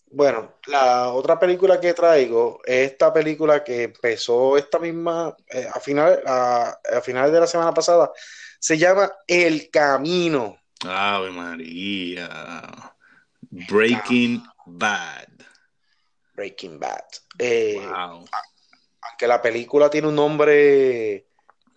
Bueno, 0.09 0.53
la 0.67 1.09
otra 1.11 1.37
película 1.37 1.81
que 1.81 1.93
traigo 1.93 2.61
es 2.63 2.91
esta 2.91 3.11
película 3.11 3.61
que 3.63 3.83
empezó 3.83 4.57
esta 4.57 4.79
misma, 4.79 5.35
eh, 5.49 5.67
a, 5.71 5.79
final, 5.81 6.23
a, 6.25 6.79
finales 7.03 7.33
de 7.33 7.39
la 7.41 7.47
semana 7.47 7.73
pasada, 7.73 8.11
se 8.59 8.77
llama 8.77 9.11
El 9.27 9.69
Camino. 9.69 10.57
Ave 10.85 11.31
María. 11.31 12.95
Breaking 13.49 14.43
Bad. 14.65 15.29
Breaking 16.35 16.79
Bad. 16.79 17.05
Eh, 17.39 17.79
wow. 17.79 18.25
Aunque 19.01 19.27
la 19.27 19.41
película 19.41 19.89
tiene 19.89 20.07
un 20.07 20.15
nombre 20.15 21.15
eh, 21.15 21.25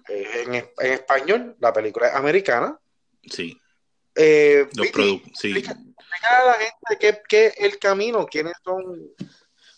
en, 0.09 0.55
en, 0.55 0.93
español, 0.93 1.57
la 1.61 1.73
película 1.73 2.09
es 2.09 2.15
americana. 2.15 2.79
Sí. 3.31 3.59
Eh, 4.15 4.69
Los 4.75 4.89
sí. 5.35 5.65
a 5.67 6.45
la 6.45 6.55
gente 6.55 7.23
qué, 7.29 7.55
el 7.59 7.79
camino, 7.79 8.27
quiénes 8.27 8.55
son. 8.65 9.13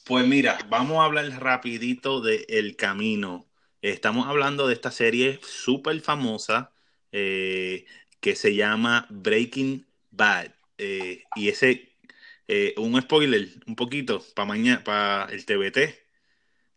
Pues 0.04 0.26
mira, 0.26 0.59
vamos 0.68 0.99
a 0.99 1.04
hablar 1.04 1.26
rapidito 1.40 2.21
de 2.21 2.44
El 2.49 2.76
Camino. 2.76 3.47
Estamos 3.82 4.26
hablando 4.26 4.66
de 4.66 4.75
esta 4.75 4.90
serie 4.90 5.38
súper 5.42 6.00
famosa 6.00 6.72
eh, 7.12 7.87
que 8.21 8.37
se 8.37 8.54
llama 8.54 9.07
Breaking 9.11 9.87
Bad. 10.11 10.52
Eh, 10.78 11.25
y 11.37 11.49
ese, 11.49 11.90
un 12.76 13.00
spoiler, 13.00 13.49
un 13.66 13.76
poquito, 13.76 14.25
para 14.35 14.47
mañana, 14.47 14.85
para 14.85 15.33
el 15.33 15.45
TBT. 15.47 16.02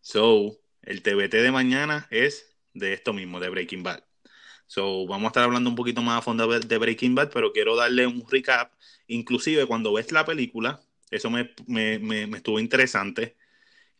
So, 0.01 0.60
el 0.84 1.01
TBT 1.01 1.34
de 1.42 1.51
mañana 1.51 2.08
es 2.12 2.56
de 2.74 2.94
esto 2.94 3.13
mismo, 3.13 3.39
de 3.39 3.50
Breaking 3.50 3.84
Bad. 3.84 4.04
So, 4.68 5.06
vamos 5.08 5.25
a 5.25 5.27
estar 5.27 5.44
hablando 5.44 5.70
un 5.70 5.75
poquito 5.75 6.01
más 6.01 6.20
a 6.20 6.22
fondo 6.22 6.48
de 6.48 6.77
Breaking 6.77 7.15
Bad, 7.15 7.32
pero 7.32 7.54
quiero 7.54 7.75
darle 7.75 8.08
un 8.08 8.24
recap. 8.30 8.72
Inclusive 9.08 9.65
cuando 9.68 9.94
ves 9.94 10.12
la 10.12 10.25
película, 10.25 10.82
eso 11.12 11.30
me, 11.30 11.51
estuvo 12.36 12.60
interesante, 12.60 13.36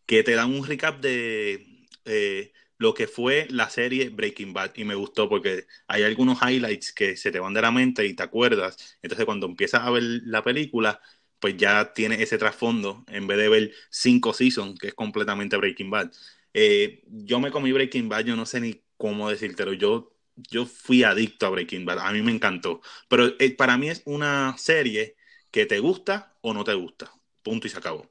que 0.06 0.22
te 0.22 0.34
dan 0.34 0.52
un 0.54 0.66
recap 0.66 1.00
de 1.00 1.86
eh, 2.04 2.52
lo 2.78 2.94
que 2.94 3.06
fue 3.06 3.46
la 3.50 3.70
serie 3.70 4.08
Breaking 4.10 4.52
Bad. 4.52 4.72
Y 4.76 4.84
me 4.84 4.94
gustó 4.94 5.28
porque 5.28 5.66
hay 5.88 6.02
algunos 6.02 6.38
highlights 6.42 6.92
que 6.92 7.16
se 7.16 7.30
te 7.32 7.40
van 7.40 7.54
de 7.54 7.62
la 7.62 7.70
mente 7.72 8.06
y 8.06 8.14
te 8.14 8.22
acuerdas. 8.22 8.98
Entonces 9.02 9.24
cuando 9.26 9.46
empiezas 9.46 9.82
a 9.82 9.90
ver 9.90 10.02
la 10.02 10.42
película, 10.42 11.00
pues 11.38 11.56
ya 11.56 11.92
tiene 11.92 12.22
ese 12.22 12.38
trasfondo 12.38 13.04
en 13.08 13.26
vez 13.26 13.38
de 13.38 13.48
ver 13.48 13.72
cinco 13.90 14.32
seasons, 14.32 14.78
que 14.78 14.88
es 14.88 14.94
completamente 14.94 15.56
Breaking 15.56 15.90
Bad. 15.90 16.10
Eh, 16.54 17.02
yo 17.06 17.40
me 17.40 17.50
comí 17.50 17.72
Breaking 17.72 18.08
Bad, 18.08 18.24
yo 18.24 18.36
no 18.36 18.46
sé 18.46 18.60
ni 18.60 18.82
cómo 18.96 19.28
decírtelo. 19.30 19.72
Yo 19.74 20.12
yo 20.36 20.66
fui 20.66 21.02
adicto 21.02 21.46
a 21.46 21.50
Breaking 21.50 21.86
Bad, 21.86 22.00
a 22.00 22.12
mí 22.12 22.22
me 22.22 22.32
encantó. 22.32 22.80
Pero 23.08 23.28
eh, 23.38 23.54
para 23.56 23.78
mí 23.78 23.88
es 23.88 24.02
una 24.04 24.54
serie 24.58 25.16
que 25.50 25.64
te 25.66 25.78
gusta 25.78 26.36
o 26.42 26.52
no 26.54 26.64
te 26.64 26.74
gusta. 26.74 27.10
Punto 27.42 27.66
y 27.66 27.70
se 27.70 27.78
acabó. 27.78 28.10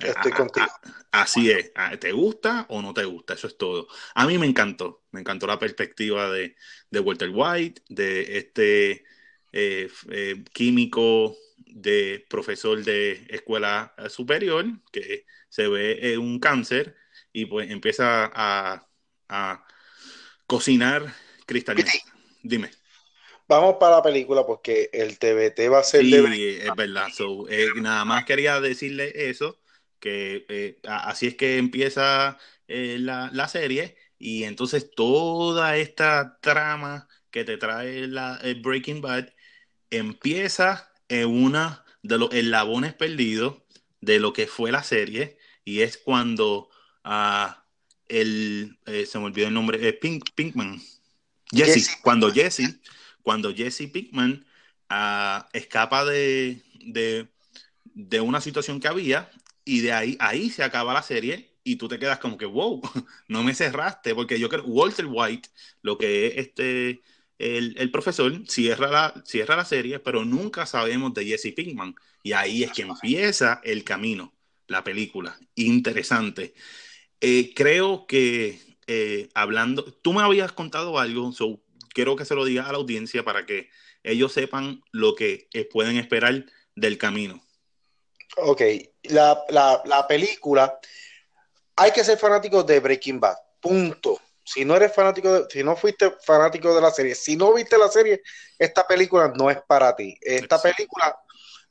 Estoy 0.00 0.32
contigo. 0.32 0.66
así 1.10 1.50
es. 1.50 1.72
¿Te 2.00 2.12
gusta 2.12 2.66
o 2.68 2.82
no 2.82 2.94
te 2.94 3.04
gusta? 3.04 3.34
Eso 3.34 3.46
es 3.46 3.56
todo. 3.56 3.88
A 4.14 4.26
mí 4.26 4.38
me 4.38 4.46
encantó. 4.46 5.02
Me 5.10 5.20
encantó 5.20 5.46
la 5.46 5.58
perspectiva 5.58 6.30
de, 6.30 6.56
Walter 6.90 7.30
White, 7.32 7.82
de 7.88 8.38
este 8.38 9.04
eh, 9.52 9.90
eh, 10.10 10.44
químico, 10.52 11.36
de 11.66 12.24
profesor 12.28 12.82
de 12.82 13.26
escuela 13.28 13.94
superior, 14.08 14.64
que 14.90 15.26
se 15.48 15.68
ve 15.68 16.16
un 16.18 16.38
cáncer 16.38 16.96
y 17.32 17.46
pues 17.46 17.70
empieza 17.70 18.30
a, 18.34 18.88
a 19.28 19.66
cocinar 20.46 21.14
Cristalina, 21.46 21.90
dime. 22.42 22.70
Vamos 23.48 23.76
para 23.78 23.96
la 23.96 24.02
película 24.02 24.46
porque 24.46 24.88
el 24.92 25.18
TBT 25.18 25.70
va 25.70 25.80
a 25.80 25.84
ser 25.84 26.02
sí, 26.02 26.14
es 26.14 26.74
verdad. 26.74 27.08
Eh, 27.50 27.68
nada 27.76 28.04
más 28.04 28.24
quería 28.24 28.60
decirle 28.60 29.12
eso, 29.28 29.58
que 30.02 30.44
eh, 30.48 30.80
así 30.82 31.28
es 31.28 31.36
que 31.36 31.58
empieza 31.58 32.36
eh, 32.66 32.96
la, 32.98 33.48
serie 33.48 33.96
y 34.18 34.42
entonces 34.42 34.90
toda 34.96 35.76
esta 35.76 36.40
trama 36.40 37.08
que 37.30 37.44
te 37.44 37.56
trae 37.56 38.08
la, 38.08 38.40
Breaking 38.62 39.00
Bad 39.00 39.28
empieza 39.90 40.92
en 41.08 41.28
una 41.28 41.84
de 42.02 42.18
los 42.18 42.34
eslabones 42.34 42.94
perdidos 42.94 43.62
de 44.00 44.18
lo 44.18 44.32
que 44.32 44.48
fue 44.48 44.72
la 44.72 44.82
serie 44.82 45.38
y 45.64 45.82
es 45.82 45.98
cuando 45.98 46.68
uh, 47.04 47.52
el, 48.08 48.76
se 49.06 49.18
me 49.20 49.26
olvidó 49.26 49.46
el 49.46 49.54
nombre, 49.54 49.92
Pink, 49.92 50.30
Pinkman, 50.34 50.82
Jesse, 51.52 51.96
cuando 52.02 52.32
Jesse, 52.32 52.80
cuando 53.22 53.54
Jesse 53.54 53.88
Pinkman 53.92 54.44
ah, 54.88 55.48
escapa 55.52 56.04
de, 56.04 56.60
de, 57.94 58.20
una 58.20 58.40
situación 58.40 58.80
que 58.80 58.88
había 58.88 59.30
y 59.64 59.80
de 59.80 59.92
ahí, 59.92 60.16
ahí 60.20 60.50
se 60.50 60.64
acaba 60.64 60.94
la 60.94 61.02
serie 61.02 61.56
y 61.64 61.76
tú 61.76 61.88
te 61.88 61.98
quedas 61.98 62.18
como 62.18 62.36
que, 62.38 62.46
wow, 62.46 62.80
no 63.28 63.42
me 63.42 63.54
cerraste, 63.54 64.14
porque 64.14 64.38
yo 64.38 64.48
creo, 64.48 64.64
Walter 64.64 65.06
White, 65.08 65.48
lo 65.82 65.98
que 65.98 66.26
es 66.26 66.34
este, 66.36 67.02
el, 67.38 67.90
profesor, 67.90 68.32
cierra 68.48 68.90
la, 68.90 69.22
cierra 69.24 69.56
la 69.56 69.64
serie, 69.64 69.98
pero 69.98 70.24
nunca 70.24 70.66
sabemos 70.66 71.14
de 71.14 71.26
Jesse 71.26 71.52
Pinkman. 71.54 71.94
Y 72.22 72.32
ahí 72.32 72.62
es 72.62 72.72
que 72.72 72.82
empieza 72.82 73.60
el 73.64 73.84
camino, 73.84 74.32
la 74.68 74.84
película. 74.84 75.38
Interesante. 75.56 76.54
Eh, 77.20 77.52
creo 77.54 78.06
que 78.06 78.60
eh, 78.86 79.28
hablando, 79.34 79.84
tú 79.84 80.12
me 80.12 80.22
habías 80.22 80.52
contado 80.52 80.98
algo, 80.98 81.32
quiero 81.94 82.16
que 82.16 82.24
se 82.24 82.34
lo 82.34 82.44
digas 82.44 82.68
a 82.68 82.72
la 82.72 82.78
audiencia 82.78 83.24
para 83.24 83.46
que 83.46 83.70
ellos 84.02 84.32
sepan 84.32 84.82
lo 84.92 85.14
que 85.14 85.48
eh, 85.52 85.64
pueden 85.64 85.96
esperar 85.96 86.46
del 86.74 86.98
camino. 86.98 87.42
Ok, 88.36 88.62
la, 89.04 89.44
la, 89.48 90.06
película, 90.08 90.78
hay 91.76 91.90
que 91.90 92.04
ser 92.04 92.18
fanático 92.18 92.62
de 92.62 92.80
Breaking 92.80 93.20
Bad, 93.20 93.36
punto. 93.60 94.18
Si 94.44 94.64
no 94.64 94.74
eres 94.74 94.94
fanático, 94.94 95.32
de, 95.32 95.46
si 95.50 95.62
no 95.62 95.76
fuiste 95.76 96.12
fanático 96.24 96.74
de 96.74 96.80
la 96.80 96.90
serie, 96.90 97.14
si 97.14 97.36
no 97.36 97.52
viste 97.52 97.76
la 97.76 97.88
serie, 97.88 98.22
esta 98.58 98.86
película 98.86 99.32
no 99.36 99.50
es 99.50 99.58
para 99.66 99.94
ti. 99.94 100.16
Esta 100.20 100.60
película 100.60 101.16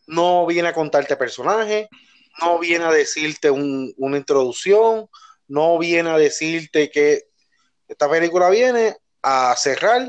no 0.08 0.46
viene 0.46 0.70
a 0.70 0.74
contarte 0.74 1.18
personajes, 1.18 1.88
no 2.40 2.60
viene 2.60 2.86
a 2.86 2.92
decirte 2.92 3.50
una 3.52 4.18
introducción, 4.18 5.10
no 5.48 5.78
viene 5.80 6.12
a 6.12 6.18
decirte 6.18 6.90
que 6.90 7.24
esta 7.88 8.10
película 8.10 8.50
viene 8.50 8.96
a 9.22 9.56
cerrar 9.58 10.08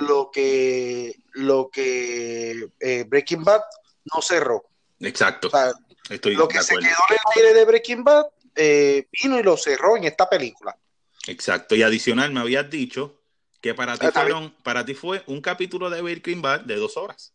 lo 0.00 0.30
que 0.30 1.16
lo 1.32 1.68
que 1.70 2.68
eh, 2.80 3.04
Breaking 3.06 3.44
Bad 3.44 3.62
no 4.12 4.22
cerró. 4.22 4.69
Exacto. 5.00 5.50
lo 6.24 6.48
que 6.48 6.62
se 6.62 6.76
quedó 6.76 6.80
en 6.80 6.86
el 6.86 7.36
aire 7.36 7.54
de 7.54 7.64
Breaking 7.64 8.04
Bad 8.04 8.26
eh, 8.54 9.06
vino 9.22 9.38
y 9.38 9.42
lo 9.42 9.56
cerró 9.56 9.96
en 9.96 10.04
esta 10.04 10.28
película. 10.28 10.76
Exacto. 11.26 11.74
Y 11.74 11.82
adicional 11.82 12.32
me 12.32 12.40
habías 12.40 12.68
dicho 12.68 13.20
que 13.60 13.74
para 13.74 13.96
ti, 13.96 14.06
fueron, 14.12 14.54
para 14.62 14.84
ti 14.84 14.94
fue 14.94 15.22
un 15.26 15.40
capítulo 15.40 15.90
de 15.90 16.00
Breaking 16.00 16.42
Bad 16.42 16.60
de 16.62 16.76
dos 16.76 16.96
horas. 16.96 17.32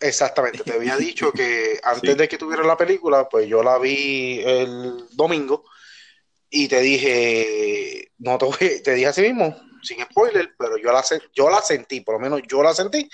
Exactamente, 0.00 0.62
te 0.62 0.72
había 0.72 0.96
dicho 0.96 1.32
que 1.32 1.80
antes 1.82 2.16
de 2.16 2.28
que 2.28 2.38
tuviera 2.38 2.64
la 2.64 2.76
película, 2.76 3.28
pues 3.28 3.48
yo 3.48 3.62
la 3.62 3.78
vi 3.78 4.40
el 4.44 5.06
domingo 5.10 5.64
y 6.50 6.68
te 6.68 6.80
dije, 6.80 8.12
no 8.18 8.38
te, 8.38 8.80
te 8.80 8.94
dije 8.94 9.06
así 9.06 9.22
mismo, 9.22 9.56
sin 9.82 10.02
spoiler, 10.02 10.54
pero 10.58 10.76
yo 10.78 10.92
la, 10.92 11.04
yo 11.34 11.50
la 11.50 11.62
sentí, 11.62 12.00
por 12.00 12.14
lo 12.14 12.20
menos 12.20 12.40
yo 12.48 12.62
la 12.62 12.74
sentí, 12.74 13.08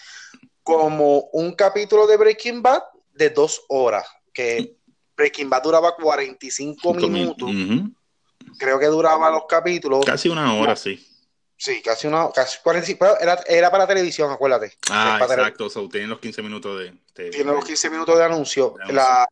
como 0.62 1.20
un 1.32 1.54
capítulo 1.54 2.06
de 2.06 2.16
Breaking 2.16 2.62
Bad 2.62 2.82
de 3.14 3.30
dos 3.30 3.64
horas, 3.68 4.06
que 4.32 4.76
Breaking 5.16 5.48
Bad 5.48 5.62
duraba 5.62 5.96
45 5.96 6.94
minutos. 6.94 7.50
Creo 8.58 8.78
que 8.78 8.86
duraba 8.86 9.30
los 9.30 9.44
capítulos. 9.48 10.04
Casi 10.04 10.28
una 10.28 10.54
hora, 10.54 10.76
sí. 10.76 11.04
Sí, 11.56 11.80
casi 11.82 12.06
una 12.08 12.30
casi 12.32 12.58
45, 12.62 13.20
era, 13.20 13.40
era 13.46 13.70
para 13.70 13.86
televisión, 13.86 14.30
acuérdate. 14.30 14.76
Ah, 14.90 15.18
exacto, 15.22 15.68
tienen 15.88 16.10
los 16.10 16.18
15 16.18 16.42
minutos 16.42 16.78
de... 16.80 17.30
tienen 17.30 17.54
los 17.54 17.64
15 17.64 17.90
minutos 17.90 18.18
de 18.18 18.24
anuncio. 18.24 18.74
La, 18.88 19.26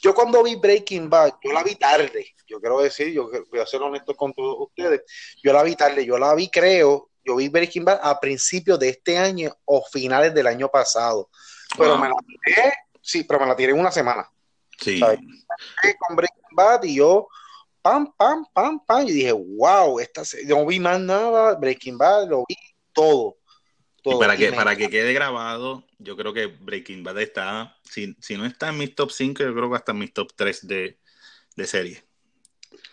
yo 0.00 0.14
cuando 0.14 0.42
vi 0.42 0.54
Breaking 0.54 1.10
Bad, 1.10 1.34
yo 1.42 1.52
la 1.52 1.64
vi 1.64 1.74
tarde, 1.74 2.34
yo 2.46 2.60
quiero 2.60 2.80
decir, 2.80 3.12
yo 3.12 3.30
voy 3.50 3.60
a 3.60 3.66
ser 3.66 3.82
honesto 3.82 4.14
con 4.14 4.32
todos 4.32 4.56
ustedes, 4.60 5.02
yo 5.42 5.52
la 5.52 5.62
vi 5.64 5.74
tarde, 5.74 6.06
yo 6.06 6.18
la 6.18 6.34
vi 6.34 6.48
creo, 6.48 7.10
yo 7.24 7.36
vi 7.36 7.48
Breaking 7.48 7.84
Bad 7.84 8.00
a 8.02 8.18
principios 8.18 8.78
de 8.78 8.90
este 8.90 9.18
año 9.18 9.52
o 9.64 9.84
finales 9.84 10.32
del 10.32 10.46
año 10.46 10.68
pasado, 10.68 11.28
pero 11.76 11.98
me 11.98 12.08
la 12.08 12.14
tiré, 12.26 12.72
sí, 13.00 13.24
pero 13.24 13.40
me 13.40 13.46
la 13.46 13.56
tiré 13.56 13.72
en 13.72 13.80
una 13.80 13.90
semana. 13.90 14.30
Sí. 14.78 15.00
Con 15.00 16.16
Breaking 16.16 16.56
Bad 16.56 16.84
y 16.84 16.96
yo, 16.96 17.28
pam, 17.82 18.12
pam, 18.16 18.46
pam, 18.52 18.84
pam, 18.84 19.06
y 19.06 19.12
dije, 19.12 19.32
wow, 19.32 20.00
esta, 20.00 20.22
no 20.46 20.66
vi 20.66 20.80
más 20.80 21.00
nada, 21.00 21.54
Breaking 21.54 21.98
Bad, 21.98 22.28
lo 22.28 22.44
vi 22.48 22.56
todo. 22.92 23.36
Y 24.04 24.18
para 24.18 24.36
que, 24.36 24.52
para 24.52 24.76
que 24.76 24.88
quede 24.88 25.12
grabado, 25.12 25.84
yo 25.98 26.16
creo 26.16 26.32
que 26.32 26.46
Breaking 26.46 27.04
Bad 27.04 27.20
está, 27.20 27.76
si, 27.84 28.16
no 28.36 28.46
está 28.46 28.70
en 28.70 28.78
mis 28.78 28.94
top 28.94 29.10
5, 29.10 29.42
yo 29.42 29.54
creo 29.54 29.70
que 29.70 29.76
está 29.76 29.92
en 29.92 29.98
mis 29.98 30.12
top 30.12 30.32
3 30.34 30.66
de, 30.66 30.98
de 31.56 31.66
serie. 31.66 32.02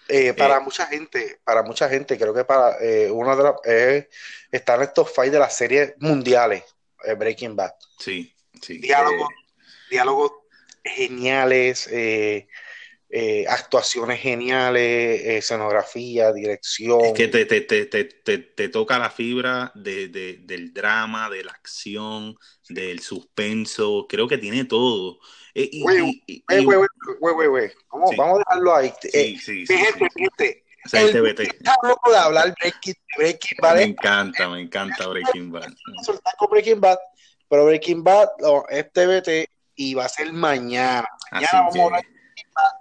Eh, 0.10 0.34
para 0.34 0.58
eh, 0.58 0.62
mucha 0.62 0.86
gente, 0.86 1.40
para 1.44 1.64
mucha 1.64 1.90
gente, 1.90 2.18
creo 2.18 2.34
que 2.34 2.44
para 2.44 2.78
eh, 2.82 3.10
una 3.12 3.36
de 3.36 3.44
las 3.44 3.54
eh, 3.66 4.10
está 4.52 4.76
en 4.76 4.84
estos 4.84 5.12
fights 5.12 5.34
de 5.34 5.40
las 5.40 5.56
series 5.56 5.94
mundiales, 6.00 6.64
Breaking 7.18 7.56
Bad. 7.56 7.74
Sí, 8.00 8.34
sí. 8.62 8.78
Diálogo, 8.80 9.28
diálogos 9.90 10.32
geniales, 10.84 11.88
eh, 11.92 12.48
eh, 13.10 13.46
actuaciones 13.48 14.20
geniales, 14.20 15.22
escenografía, 15.24 16.34
dirección. 16.34 17.06
Es 17.06 17.14
que 17.14 17.28
te, 17.28 17.46
te, 17.46 17.62
te, 17.62 18.38
te 18.38 18.70
toca 18.70 19.00
la 19.00 19.10
fibra 19.10 19.72
de, 19.76 20.10
de, 20.10 20.40
del 20.42 20.74
drama, 20.74 21.30
de 21.30 21.44
la 21.44 21.52
acción, 21.52 22.36
del 22.70 23.00
suspenso, 23.00 24.08
creo 24.10 24.28
que 24.28 24.38
tiene 24.38 24.66
todo. 24.66 25.20
Güey, 25.56 26.22
güey, 26.48 26.68
güey, 27.20 27.48
güey, 27.48 27.72
Vamos 27.92 28.12
a 28.20 28.38
dejarlo 28.38 28.76
ahí. 28.76 28.94
Sí, 29.02 29.38
sí, 29.38 29.66
sí, 29.66 29.78
gente, 29.78 30.08
gente. 30.16 30.64
O 30.86 30.90
sea, 30.90 31.02
el 31.02 31.12
TBT. 31.12 31.40
Está 31.42 31.76
loco 31.84 32.12
de 32.12 32.18
hablar 32.18 32.54
Breaking, 32.62 32.94
Breaking 33.18 33.58
Bad. 33.62 33.76
Me 33.76 33.84
encanta, 33.84 34.50
me 34.50 34.62
encanta 34.62 35.08
Breaking 35.08 35.52
Bad. 35.52 35.68
Soltar 36.04 36.36
con 36.38 36.50
Breaking 36.50 36.80
Bad, 36.80 36.98
pero 37.50 37.66
Breaking 37.66 38.04
Bad 38.04 38.30
no, 38.40 38.66
es 38.70 38.92
TBT 38.92 39.50
y 39.76 39.94
va 39.94 40.06
a 40.06 40.10
ser 40.10 40.34
mañana. 40.34 41.08
Mañana 41.32 41.62
vamos 41.62 41.76
a 41.78 41.84
hablar 41.84 42.04
Breaking 42.04 42.54
Bad 42.54 42.72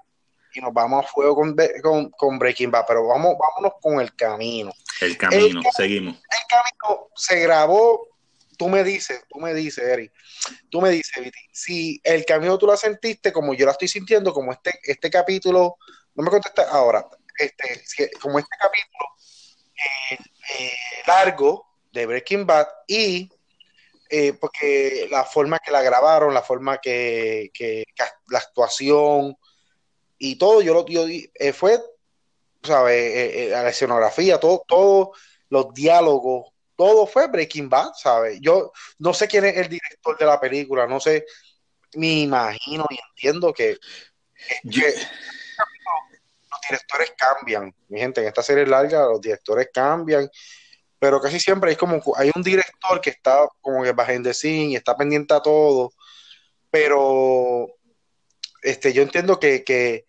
y 0.54 0.60
nos 0.60 0.72
vamos 0.72 1.04
a 1.04 1.08
fuego 1.08 1.34
con, 1.34 1.56
con, 1.82 2.10
con, 2.10 2.38
Breaking 2.38 2.70
Bad, 2.70 2.84
pero 2.88 3.06
vamos, 3.06 3.36
vámonos 3.38 3.78
con 3.80 4.00
el 4.00 4.14
camino. 4.16 4.72
El 5.00 5.16
camino, 5.16 5.62
seguimos. 5.76 6.14
El 6.14 6.46
camino 6.48 7.08
se 7.14 7.40
grabó, 7.40 8.08
tú 8.56 8.68
me 8.68 8.82
dices, 8.82 9.22
tú 9.28 9.38
me 9.38 9.52
dices, 9.52 9.84
Eric, 9.84 10.12
tú 10.70 10.80
me 10.80 10.90
dices, 10.90 11.22
Viti, 11.22 11.38
si 11.52 12.00
el 12.02 12.24
camino 12.24 12.56
tú 12.58 12.66
lo 12.66 12.76
sentiste 12.76 13.32
como 13.32 13.54
yo 13.54 13.66
la 13.66 13.72
estoy 13.72 13.88
sintiendo, 13.88 14.32
como 14.32 14.52
este, 14.52 14.78
este 14.82 15.10
capítulo, 15.10 15.76
no 16.14 16.22
me 16.22 16.30
contestes 16.30 16.66
ahora, 16.70 17.06
este, 17.38 18.10
como 18.20 18.38
este 18.38 18.56
capítulo 18.58 19.04
eh, 19.74 20.18
eh, 20.58 20.72
largo 21.06 21.66
de 21.92 22.06
Breaking 22.06 22.46
Bad 22.46 22.66
y 22.86 23.30
eh, 24.08 24.32
porque 24.34 25.08
la 25.10 25.24
forma 25.24 25.58
que 25.58 25.70
la 25.70 25.82
grabaron, 25.82 26.34
la 26.34 26.42
forma 26.42 26.78
que, 26.78 27.50
la 28.28 28.38
actuación 28.38 29.36
y 30.18 30.36
todo, 30.36 30.62
yo 30.62 30.74
lo 30.74 30.86
yo, 30.86 31.06
fue, 31.52 31.80
¿sabes? 32.62 33.50
la 33.50 33.68
escenografía, 33.68 34.40
todo, 34.40 34.64
todo, 34.66 35.12
los 35.48 35.72
diálogos, 35.74 36.52
todo 36.76 37.06
fue 37.06 37.28
Breaking 37.28 37.68
Bad, 37.68 37.94
¿sabes? 37.94 38.38
Yo 38.40 38.72
no 38.98 39.14
sé 39.14 39.26
quién 39.26 39.44
es 39.46 39.56
el 39.56 39.68
director 39.68 40.16
de 40.18 40.26
la 40.26 40.38
película, 40.38 40.86
no 40.86 41.00
sé, 41.00 41.24
me 41.94 42.20
imagino 42.20 42.84
y 42.90 42.98
entiendo 43.10 43.52
que, 43.52 43.78
que 44.70 44.94
directores 46.68 47.12
cambian, 47.16 47.74
mi 47.88 48.00
gente, 48.00 48.20
en 48.20 48.28
esta 48.28 48.42
serie 48.42 48.66
larga 48.66 49.06
los 49.06 49.20
directores 49.20 49.68
cambian, 49.72 50.28
pero 50.98 51.20
casi 51.20 51.40
siempre 51.40 51.70
hay 51.70 51.76
como 51.76 52.02
hay 52.16 52.30
un 52.34 52.42
director 52.42 53.00
que 53.00 53.10
está 53.10 53.46
como 53.60 53.82
que 53.82 53.92
behind 53.92 54.24
the 54.24 54.34
scene 54.34 54.72
y 54.72 54.76
está 54.76 54.96
pendiente 54.96 55.34
a 55.34 55.40
todo, 55.40 55.92
pero 56.70 57.68
este 58.62 58.92
yo 58.92 59.02
entiendo 59.02 59.38
que, 59.38 59.64
que, 59.64 60.06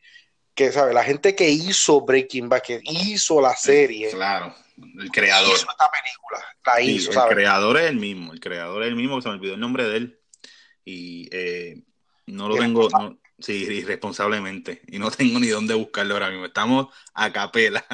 que 0.56 0.72
¿sabe? 0.72 0.94
la 0.94 1.04
gente 1.04 1.36
que 1.36 1.50
hizo 1.50 2.02
Breaking 2.02 2.50
Bad, 2.50 2.62
que 2.62 2.82
hizo 2.84 3.42
la 3.42 3.56
serie, 3.56 4.12
claro, 4.12 4.56
el 4.78 5.12
creador 5.12 5.56
hizo 5.56 5.68
esta 5.70 5.90
película, 5.92 6.58
la 6.66 6.82
hizo, 6.82 7.12
el 7.12 7.36
creador 7.36 7.78
es 7.78 7.90
el 7.90 7.98
mismo, 7.98 8.34
el 8.34 8.40
creador 8.40 8.84
es 8.84 8.90
el 8.90 8.96
mismo, 8.96 9.22
se 9.22 9.30
me 9.30 9.36
olvidó 9.36 9.54
el 9.56 9.60
nombre 9.60 9.84
de 9.88 9.98
él 9.98 10.20
y 10.86 11.28
eh, 11.32 11.84
no 12.26 12.48
lo 12.48 12.56
tengo, 12.56 12.88
Sí, 13.40 13.54
irresponsablemente. 13.54 14.82
Y 14.88 14.98
no 14.98 15.12
tengo 15.12 15.40
ni 15.40 15.48
dónde 15.48 15.76
buscarlo 15.76 16.16
ahora 16.16 16.30
mismo. 16.30 16.46
Estamos 16.46 16.88
a 17.14 17.32
capela. 17.32 17.86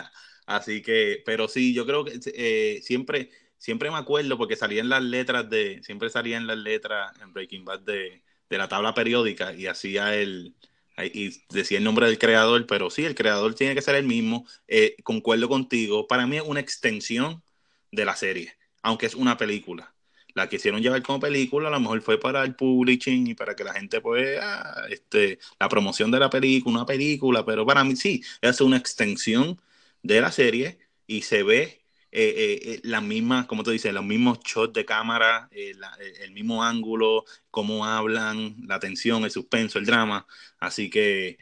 Así 0.45 0.81
que, 0.81 1.21
pero 1.25 1.47
sí, 1.47 1.73
yo 1.73 1.85
creo 1.85 2.05
que 2.05 2.19
eh, 2.35 2.81
siempre, 2.83 3.29
siempre 3.57 3.89
me 3.91 3.97
acuerdo 3.97 4.37
porque 4.37 4.55
salían 4.55 4.89
las 4.89 5.03
letras 5.03 5.49
de, 5.49 5.81
siempre 5.83 6.09
salían 6.09 6.47
las 6.47 6.57
letras 6.57 7.11
en 7.21 7.33
Breaking 7.33 7.65
Bad 7.65 7.81
de, 7.81 8.23
de 8.49 8.57
la 8.57 8.67
tabla 8.67 8.93
periódica 8.93 9.53
y 9.53 9.67
hacía 9.67 10.15
el, 10.15 10.55
y 10.97 11.41
decía 11.49 11.77
el 11.77 11.83
nombre 11.83 12.07
del 12.07 12.19
creador, 12.19 12.65
pero 12.67 12.89
sí, 12.89 13.05
el 13.05 13.15
creador 13.15 13.55
tiene 13.55 13.75
que 13.75 13.81
ser 13.81 13.95
el 13.95 14.05
mismo. 14.05 14.45
Eh, 14.67 14.95
concuerdo 15.03 15.49
contigo. 15.49 16.07
Para 16.07 16.27
mí 16.27 16.37
es 16.37 16.43
una 16.43 16.59
extensión 16.59 17.43
de 17.91 18.05
la 18.05 18.15
serie, 18.15 18.55
aunque 18.81 19.05
es 19.05 19.15
una 19.15 19.37
película 19.37 19.93
la 20.33 20.49
quisieron 20.49 20.81
llevar 20.81 21.01
como 21.03 21.19
película, 21.19 21.67
a 21.67 21.71
lo 21.71 21.79
mejor 21.79 22.01
fue 22.01 22.19
para 22.19 22.43
el 22.43 22.55
publishing 22.55 23.27
y 23.27 23.33
para 23.35 23.55
que 23.55 23.63
la 23.63 23.73
gente 23.73 24.01
pues, 24.01 24.39
ah, 24.41 24.85
este, 24.89 25.39
la 25.59 25.69
promoción 25.69 26.11
de 26.11 26.19
la 26.19 26.29
película, 26.29 26.77
una 26.77 26.85
película, 26.85 27.45
pero 27.45 27.65
para 27.65 27.83
mí 27.83 27.95
sí, 27.95 28.23
es 28.41 28.59
una 28.61 28.77
extensión 28.77 29.59
de 30.03 30.21
la 30.21 30.31
serie 30.31 30.79
y 31.07 31.23
se 31.23 31.43
ve 31.43 31.81
eh, 32.11 32.33
eh, 32.37 32.59
eh 32.63 32.79
la 32.83 33.01
misma, 33.01 33.47
como 33.47 33.63
tú 33.63 33.71
dices, 33.71 33.93
los 33.93 34.05
mismos 34.05 34.39
shots 34.45 34.73
de 34.73 34.85
cámara, 34.85 35.49
eh, 35.51 35.73
el 36.21 36.31
mismo 36.31 36.63
ángulo, 36.63 37.25
cómo 37.49 37.85
hablan, 37.85 38.55
la 38.67 38.79
tensión, 38.79 39.23
el 39.23 39.31
suspenso, 39.31 39.79
el 39.79 39.85
drama, 39.85 40.27
así 40.59 40.89
que 40.89 41.39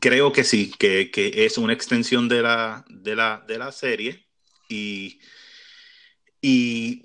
creo 0.00 0.32
que 0.32 0.44
sí, 0.44 0.72
que, 0.78 1.10
que, 1.10 1.44
es 1.44 1.58
una 1.58 1.72
extensión 1.74 2.28
de 2.28 2.42
la, 2.42 2.84
de 2.88 3.16
la, 3.16 3.44
de 3.46 3.58
la 3.58 3.72
serie. 3.72 4.26
Y 4.68 5.20
y 6.48 7.04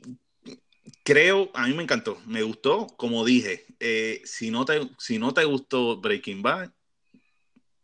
creo, 1.03 1.49
a 1.55 1.65
mí 1.67 1.73
me 1.73 1.81
encantó, 1.81 2.21
me 2.27 2.43
gustó, 2.43 2.85
como 2.97 3.25
dije, 3.25 3.65
eh, 3.79 4.21
si, 4.23 4.51
no 4.51 4.65
te, 4.65 4.87
si 4.99 5.17
no 5.17 5.33
te 5.33 5.45
gustó 5.45 5.99
Breaking 5.99 6.43
Bad, 6.43 6.71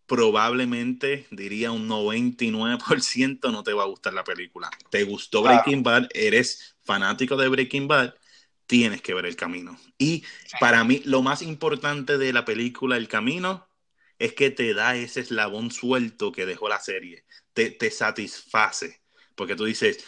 probablemente 0.07 1.27
diría 1.31 1.71
un 1.71 1.87
99% 1.87 3.51
no 3.51 3.63
te 3.63 3.73
va 3.73 3.83
a 3.83 3.87
gustar 3.87 4.13
la 4.13 4.23
película. 4.23 4.69
¿Te 4.89 5.03
gustó 5.03 5.43
Breaking 5.43 5.83
Bad? 5.83 6.07
¿Eres 6.13 6.77
fanático 6.83 7.35
de 7.35 7.49
Breaking 7.49 7.87
Bad? 7.87 8.15
Tienes 8.65 9.01
que 9.01 9.13
ver 9.13 9.25
el 9.25 9.35
camino. 9.35 9.77
Y 9.97 10.23
para 10.59 10.83
mí, 10.83 11.01
lo 11.05 11.21
más 11.21 11.41
importante 11.41 12.17
de 12.17 12.33
la 12.33 12.45
película 12.45 12.97
El 12.97 13.07
Camino 13.07 13.67
es 14.17 14.33
que 14.33 14.49
te 14.49 14.73
da 14.73 14.95
ese 14.95 15.19
eslabón 15.21 15.71
suelto 15.71 16.31
que 16.31 16.45
dejó 16.45 16.69
la 16.69 16.79
serie. 16.79 17.25
Te, 17.53 17.69
te 17.69 17.91
satisface. 17.91 19.01
Porque 19.35 19.55
tú 19.55 19.65
dices, 19.65 20.03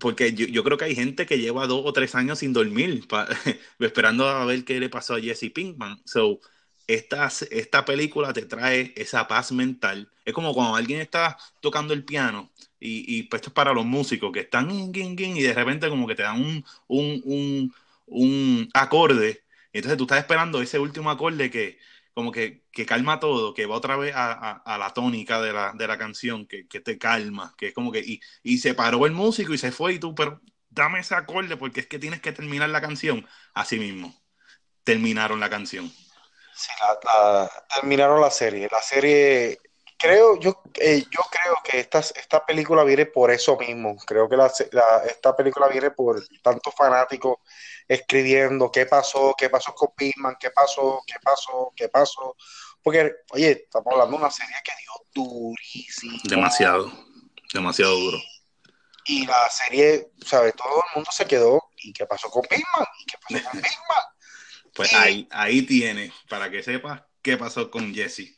porque 0.00 0.34
yo, 0.34 0.46
yo, 0.46 0.64
creo 0.64 0.78
que 0.78 0.86
hay 0.86 0.94
gente 0.94 1.26
que 1.26 1.38
lleva 1.38 1.66
dos 1.66 1.82
o 1.84 1.92
tres 1.92 2.14
años 2.14 2.40
sin 2.40 2.52
dormir, 2.52 3.06
esperando 3.78 4.28
a 4.28 4.44
ver 4.44 4.64
qué 4.64 4.80
le 4.80 4.88
pasó 4.88 5.14
a 5.14 5.20
Jesse 5.20 5.50
Pinkman. 5.54 6.02
So, 6.04 6.40
esta, 6.86 7.28
esta 7.50 7.84
película 7.84 8.32
te 8.32 8.46
trae 8.46 8.92
esa 8.96 9.26
paz 9.28 9.52
mental. 9.52 10.10
Es 10.24 10.32
como 10.34 10.54
cuando 10.54 10.76
alguien 10.76 11.00
está 11.00 11.36
tocando 11.60 11.94
el 11.94 12.04
piano 12.04 12.50
y, 12.80 13.18
y 13.18 13.24
pues 13.24 13.40
esto 13.40 13.50
es 13.50 13.54
para 13.54 13.72
los 13.72 13.84
músicos 13.86 14.32
que 14.32 14.40
están 14.40 14.70
y 14.70 15.42
de 15.42 15.54
repente 15.54 15.88
como 15.88 16.06
que 16.06 16.14
te 16.14 16.22
dan 16.22 16.40
un, 16.40 16.64
un, 16.88 17.22
un, 17.24 17.74
un 18.06 18.68
acorde. 18.74 19.44
Entonces 19.72 19.98
tú 19.98 20.04
estás 20.04 20.18
esperando 20.18 20.62
ese 20.62 20.78
último 20.78 21.10
acorde 21.10 21.50
que, 21.50 21.78
como 22.14 22.32
que, 22.32 22.64
que, 22.72 22.86
calma 22.86 23.20
todo, 23.20 23.52
que 23.54 23.66
va 23.66 23.76
otra 23.76 23.96
vez 23.96 24.14
a, 24.14 24.32
a, 24.52 24.78
la 24.78 24.92
tónica 24.94 25.40
de 25.42 25.52
la, 25.52 25.72
de 25.74 25.86
la 25.86 25.98
canción, 25.98 26.46
que, 26.46 26.66
que, 26.66 26.80
te 26.80 26.98
calma, 26.98 27.54
que 27.58 27.68
es 27.68 27.74
como 27.74 27.92
que, 27.92 28.00
y, 28.00 28.20
y, 28.42 28.58
se 28.58 28.74
paró 28.74 29.04
el 29.06 29.12
músico 29.12 29.52
y 29.52 29.58
se 29.58 29.72
fue 29.72 29.94
y 29.94 29.98
tú, 29.98 30.14
pero 30.14 30.40
dame 30.70 31.00
ese 31.00 31.14
acorde 31.14 31.56
porque 31.56 31.80
es 31.80 31.86
que 31.86 31.98
tienes 31.98 32.20
que 32.22 32.32
terminar 32.32 32.70
la 32.70 32.80
canción. 32.80 33.26
Así 33.54 33.78
mismo, 33.78 34.14
terminaron 34.84 35.40
la 35.40 35.50
canción. 35.50 35.92
Sí, 36.56 36.72
la, 36.80 37.50
terminaron 37.74 38.18
la 38.18 38.30
serie. 38.30 38.66
La 38.72 38.80
serie, 38.80 39.60
creo, 39.98 40.40
yo, 40.40 40.62
eh, 40.76 41.04
yo 41.10 41.20
creo 41.30 41.56
que 41.62 41.80
esta, 41.80 41.98
esta 41.98 42.46
película 42.46 42.82
viene 42.82 43.04
por 43.04 43.30
eso 43.30 43.58
mismo. 43.58 43.94
Creo 44.06 44.26
que 44.26 44.36
la, 44.36 44.50
esta 45.06 45.36
película 45.36 45.68
viene 45.68 45.90
por 45.90 46.24
tantos 46.42 46.74
fanáticos 46.74 47.38
escribiendo 47.86 48.70
qué 48.70 48.86
pasó, 48.86 49.34
qué 49.36 49.50
pasó 49.50 49.74
con 49.74 49.90
Pitman, 49.94 50.36
qué 50.40 50.50
pasó, 50.50 51.02
qué 51.06 51.16
pasó, 51.22 51.72
qué 51.76 51.90
pasó. 51.90 52.34
Porque, 52.82 53.12
oye, 53.32 53.50
estamos 53.50 53.92
hablando 53.92 54.16
de 54.16 54.22
una 54.22 54.30
serie 54.30 54.56
que 54.64 54.72
dio 54.78 55.24
durísimo. 55.24 56.18
Demasiado, 56.24 56.90
demasiado 57.52 57.94
duro. 57.96 58.18
Y 59.04 59.26
la 59.26 59.50
serie, 59.50 60.10
¿sabes? 60.24 60.54
Todo 60.56 60.76
el 60.76 60.94
mundo 60.94 61.10
se 61.12 61.26
quedó. 61.26 61.62
¿Y 61.76 61.92
qué 61.92 62.06
pasó 62.06 62.30
con 62.30 62.42
Pitman? 62.42 62.86
¿Y 62.98 63.04
qué 63.04 63.18
pasó 63.18 63.50
con 63.50 63.60
Pitman? 63.60 64.15
Pues 64.76 64.92
ahí, 64.94 65.26
ahí 65.30 65.62
tienes, 65.62 66.12
para 66.28 66.50
que 66.50 66.62
sepas 66.62 67.02
qué 67.22 67.36
pasó 67.36 67.70
con 67.70 67.94
Jesse. 67.94 68.34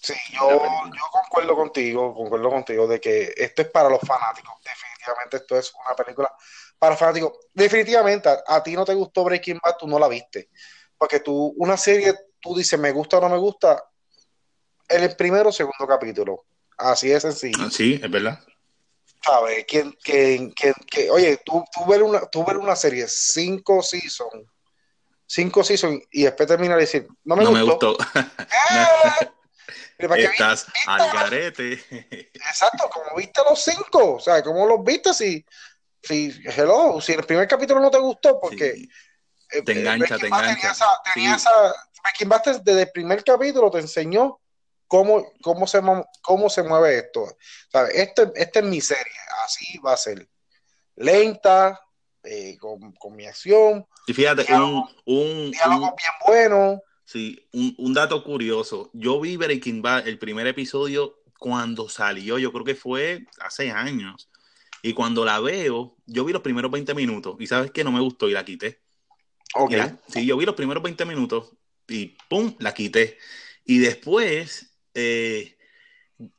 Sí, 0.00 0.14
yo, 0.32 0.48
yo 0.48 1.04
concuerdo 1.12 1.56
contigo, 1.56 2.14
concuerdo 2.14 2.50
contigo 2.50 2.86
de 2.86 3.00
que 3.00 3.34
esto 3.36 3.62
es 3.62 3.68
para 3.68 3.90
los 3.90 4.00
fanáticos. 4.00 4.54
Definitivamente 4.64 5.36
esto 5.36 5.58
es 5.58 5.72
una 5.84 5.94
película 5.94 6.32
para 6.78 6.96
fanáticos. 6.96 7.32
Definitivamente, 7.52 8.28
a, 8.46 8.62
ti 8.62 8.74
no 8.74 8.84
te 8.84 8.94
gustó 8.94 9.24
Breaking 9.24 9.60
Bad, 9.62 9.76
tú 9.76 9.88
no 9.88 9.98
la 9.98 10.08
viste. 10.08 10.50
Porque 10.96 11.20
tú, 11.20 11.54
una 11.58 11.76
serie, 11.76 12.14
tú 12.40 12.56
dices, 12.56 12.78
me 12.78 12.92
gusta 12.92 13.18
o 13.18 13.20
no 13.20 13.28
me 13.28 13.38
gusta, 13.38 13.84
en 14.88 15.02
el 15.02 15.16
primero 15.16 15.50
o 15.50 15.52
segundo 15.52 15.86
capítulo. 15.86 16.44
Así 16.76 17.08
de 17.08 17.20
sencillo. 17.20 17.58
Ah, 17.60 17.70
sí, 17.70 18.00
es 18.02 18.10
verdad. 18.10 18.40
¿Sabes? 19.22 19.64
¿Quién, 19.66 19.92
quién, 20.02 20.52
quién, 20.52 20.74
oye, 21.10 21.40
tú, 21.44 21.64
tú, 21.72 21.84
ver 21.86 22.02
una, 22.02 22.20
tú 22.30 22.44
ver 22.44 22.56
una 22.56 22.76
serie, 22.76 23.06
cinco 23.08 23.82
seasons, 23.82 24.44
cinco 25.28 25.62
seasons, 25.62 26.02
y 26.10 26.24
después 26.24 26.48
termina 26.48 26.74
de 26.74 26.80
decir, 26.80 27.06
no 27.24 27.36
me 27.36 27.44
no 27.44 27.50
gustó. 27.50 27.96
Me 28.14 28.20
gustó. 28.20 28.20
¡Eh! 28.40 29.28
Estás 29.98 30.66
al 30.86 31.12
garete. 31.12 31.72
Exacto, 32.34 32.88
como 32.88 33.16
viste 33.16 33.40
los 33.48 33.62
cinco, 33.62 34.14
o 34.14 34.20
sea, 34.20 34.42
como 34.42 34.64
los 34.64 34.84
viste 34.84 35.12
si, 35.12 35.44
si, 36.02 36.40
hello, 36.44 37.00
si 37.00 37.12
el 37.12 37.24
primer 37.24 37.48
capítulo 37.48 37.80
no 37.80 37.90
te 37.90 37.98
gustó, 37.98 38.40
porque 38.40 38.88
eh, 39.50 39.62
te 39.62 39.72
engancha, 39.72 40.16
te 40.16 40.28
engancha. 40.28 40.70
Tenía 41.12 41.34
esa, 41.34 41.74
Breaking 42.02 42.28
Bad 42.28 42.62
desde 42.62 42.82
el 42.82 42.90
primer 42.92 43.24
capítulo 43.24 43.70
te 43.70 43.80
enseñó 43.80 44.40
cómo, 44.86 45.32
cómo, 45.42 45.66
se, 45.66 45.80
cómo 46.22 46.48
se 46.48 46.62
mueve 46.62 46.98
esto. 46.98 47.36
¿Sabes? 47.70 47.94
Este, 47.94 48.30
esta 48.36 48.60
es 48.60 48.64
mi 48.64 48.80
serie, 48.80 49.12
así 49.44 49.78
va 49.78 49.94
a 49.94 49.96
ser. 49.96 50.28
Lenta, 50.94 51.80
eh, 52.22 52.56
con, 52.58 52.92
con, 52.92 53.16
mi 53.16 53.26
acción. 53.26 53.86
Y 54.06 54.12
fíjate, 54.12 54.44
diálogo, 54.44 54.88
un, 55.04 55.16
un, 55.16 55.50
diálogo 55.50 55.86
un, 55.86 55.94
bien 55.96 56.12
bueno. 56.26 56.82
Sí, 57.04 57.48
un, 57.52 57.74
un, 57.78 57.94
dato 57.94 58.22
curioso. 58.22 58.90
Yo 58.92 59.20
vi 59.20 59.36
Breaking 59.36 59.80
Bad, 59.82 60.08
el 60.08 60.18
primer 60.18 60.46
episodio, 60.46 61.18
cuando 61.38 61.88
salió, 61.88 62.38
yo 62.38 62.52
creo 62.52 62.64
que 62.64 62.74
fue 62.74 63.26
hace 63.40 63.70
años. 63.70 64.28
Y 64.82 64.92
cuando 64.92 65.24
la 65.24 65.40
veo, 65.40 65.96
yo 66.06 66.24
vi 66.24 66.32
los 66.32 66.42
primeros 66.42 66.70
20 66.70 66.94
minutos 66.94 67.36
y 67.38 67.46
sabes 67.46 67.70
que 67.70 67.84
no 67.84 67.92
me 67.92 68.00
gustó 68.00 68.28
y 68.28 68.32
la 68.32 68.44
quité. 68.44 68.80
Ok. 69.54 69.72
La, 69.72 69.96
sí, 70.08 70.26
yo 70.26 70.36
vi 70.36 70.44
los 70.44 70.54
primeros 70.54 70.82
20 70.82 71.04
minutos 71.04 71.52
y 71.88 72.16
¡pum! 72.28 72.54
la 72.58 72.74
quité. 72.74 73.18
Y 73.64 73.78
después 73.78 74.76
eh, 74.94 75.56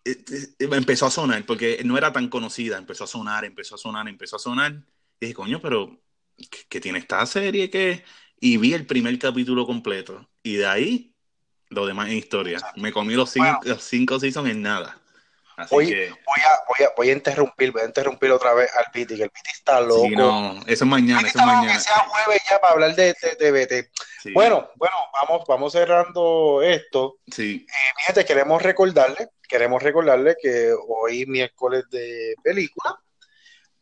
eh, 0.06 0.26
empezó 0.60 1.06
a 1.06 1.12
sonar, 1.12 1.46
porque 1.46 1.82
no 1.84 1.98
era 1.98 2.13
tan 2.13 2.30
conocida. 2.30 2.78
Empezó 2.78 3.04
a 3.06 3.08
sonar, 3.08 3.46
empezó 3.46 3.76
a 3.76 3.78
sonar, 3.78 4.08
empezó 4.08 4.36
a 4.36 4.39
sonar. 4.39 4.84
Y 5.20 5.28
dije, 5.28 5.34
coño, 5.36 5.60
pero 5.62 5.98
¿qué, 6.38 6.60
qué 6.70 6.80
tiene 6.80 7.00
esta 7.00 7.26
serie? 7.26 7.70
que 7.70 8.04
Y 8.40 8.58
vi 8.58 8.74
el 8.74 8.86
primer 8.86 9.18
capítulo 9.20 9.66
completo. 9.66 10.30
Y 10.44 10.56
de 10.56 10.68
ahí, 10.68 11.14
lo 11.70 11.86
demás 11.86 12.10
en 12.10 12.18
historia. 12.18 12.60
Me 12.76 12.92
comí 12.92 13.14
los 13.14 13.30
cinco, 13.30 13.46
bueno. 13.46 13.60
los 13.64 13.84
cinco 13.84 14.20
seasons 14.20 14.50
en 14.50 14.62
nada. 14.62 15.00
Así 15.58 15.76
voy, 15.76 15.88
que... 15.88 16.10
voy, 16.10 16.42
a, 16.46 16.60
voy, 16.68 16.86
a, 16.86 16.90
voy 16.96 17.10
a 17.10 17.14
interrumpir, 17.14 17.72
voy 17.74 17.82
a 17.82 17.86
interrumpir 17.86 18.32
otra 18.32 18.54
vez 18.54 18.70
al 18.78 18.86
Piti, 18.94 19.18
que 19.18 19.24
el 19.24 19.30
Piti 19.30 19.52
está 19.52 19.82
loco. 19.82 20.06
Sí, 20.06 20.16
no, 20.16 20.54
eso 20.66 20.86
es 20.86 20.90
mañana, 20.90 21.28
eso 21.28 21.38
es 21.38 21.46
mañana. 21.46 21.74
Que 21.74 21.80
sea 21.82 21.96
jueves 22.08 22.42
ya 22.50 22.60
para 22.62 22.74
hablar 22.74 22.96
de 22.96 23.14
TBT. 23.14 23.70
De, 23.70 23.92
sí. 24.24 24.32
Bueno, 24.32 24.70
bueno, 24.78 24.96
vamos, 25.22 25.46
vamos 25.46 25.74
cerrando 25.74 26.62
esto. 26.64 27.18
Sí. 27.30 27.68
Eh, 27.68 28.04
gente, 28.06 28.24
queremos 28.24 28.62
recordarle, 28.62 29.28
queremos 29.50 29.84
recordarle 29.84 30.38
que 30.42 30.74
hoy 30.88 31.26
miércoles 31.26 31.84
de 31.92 32.36
película, 32.42 32.98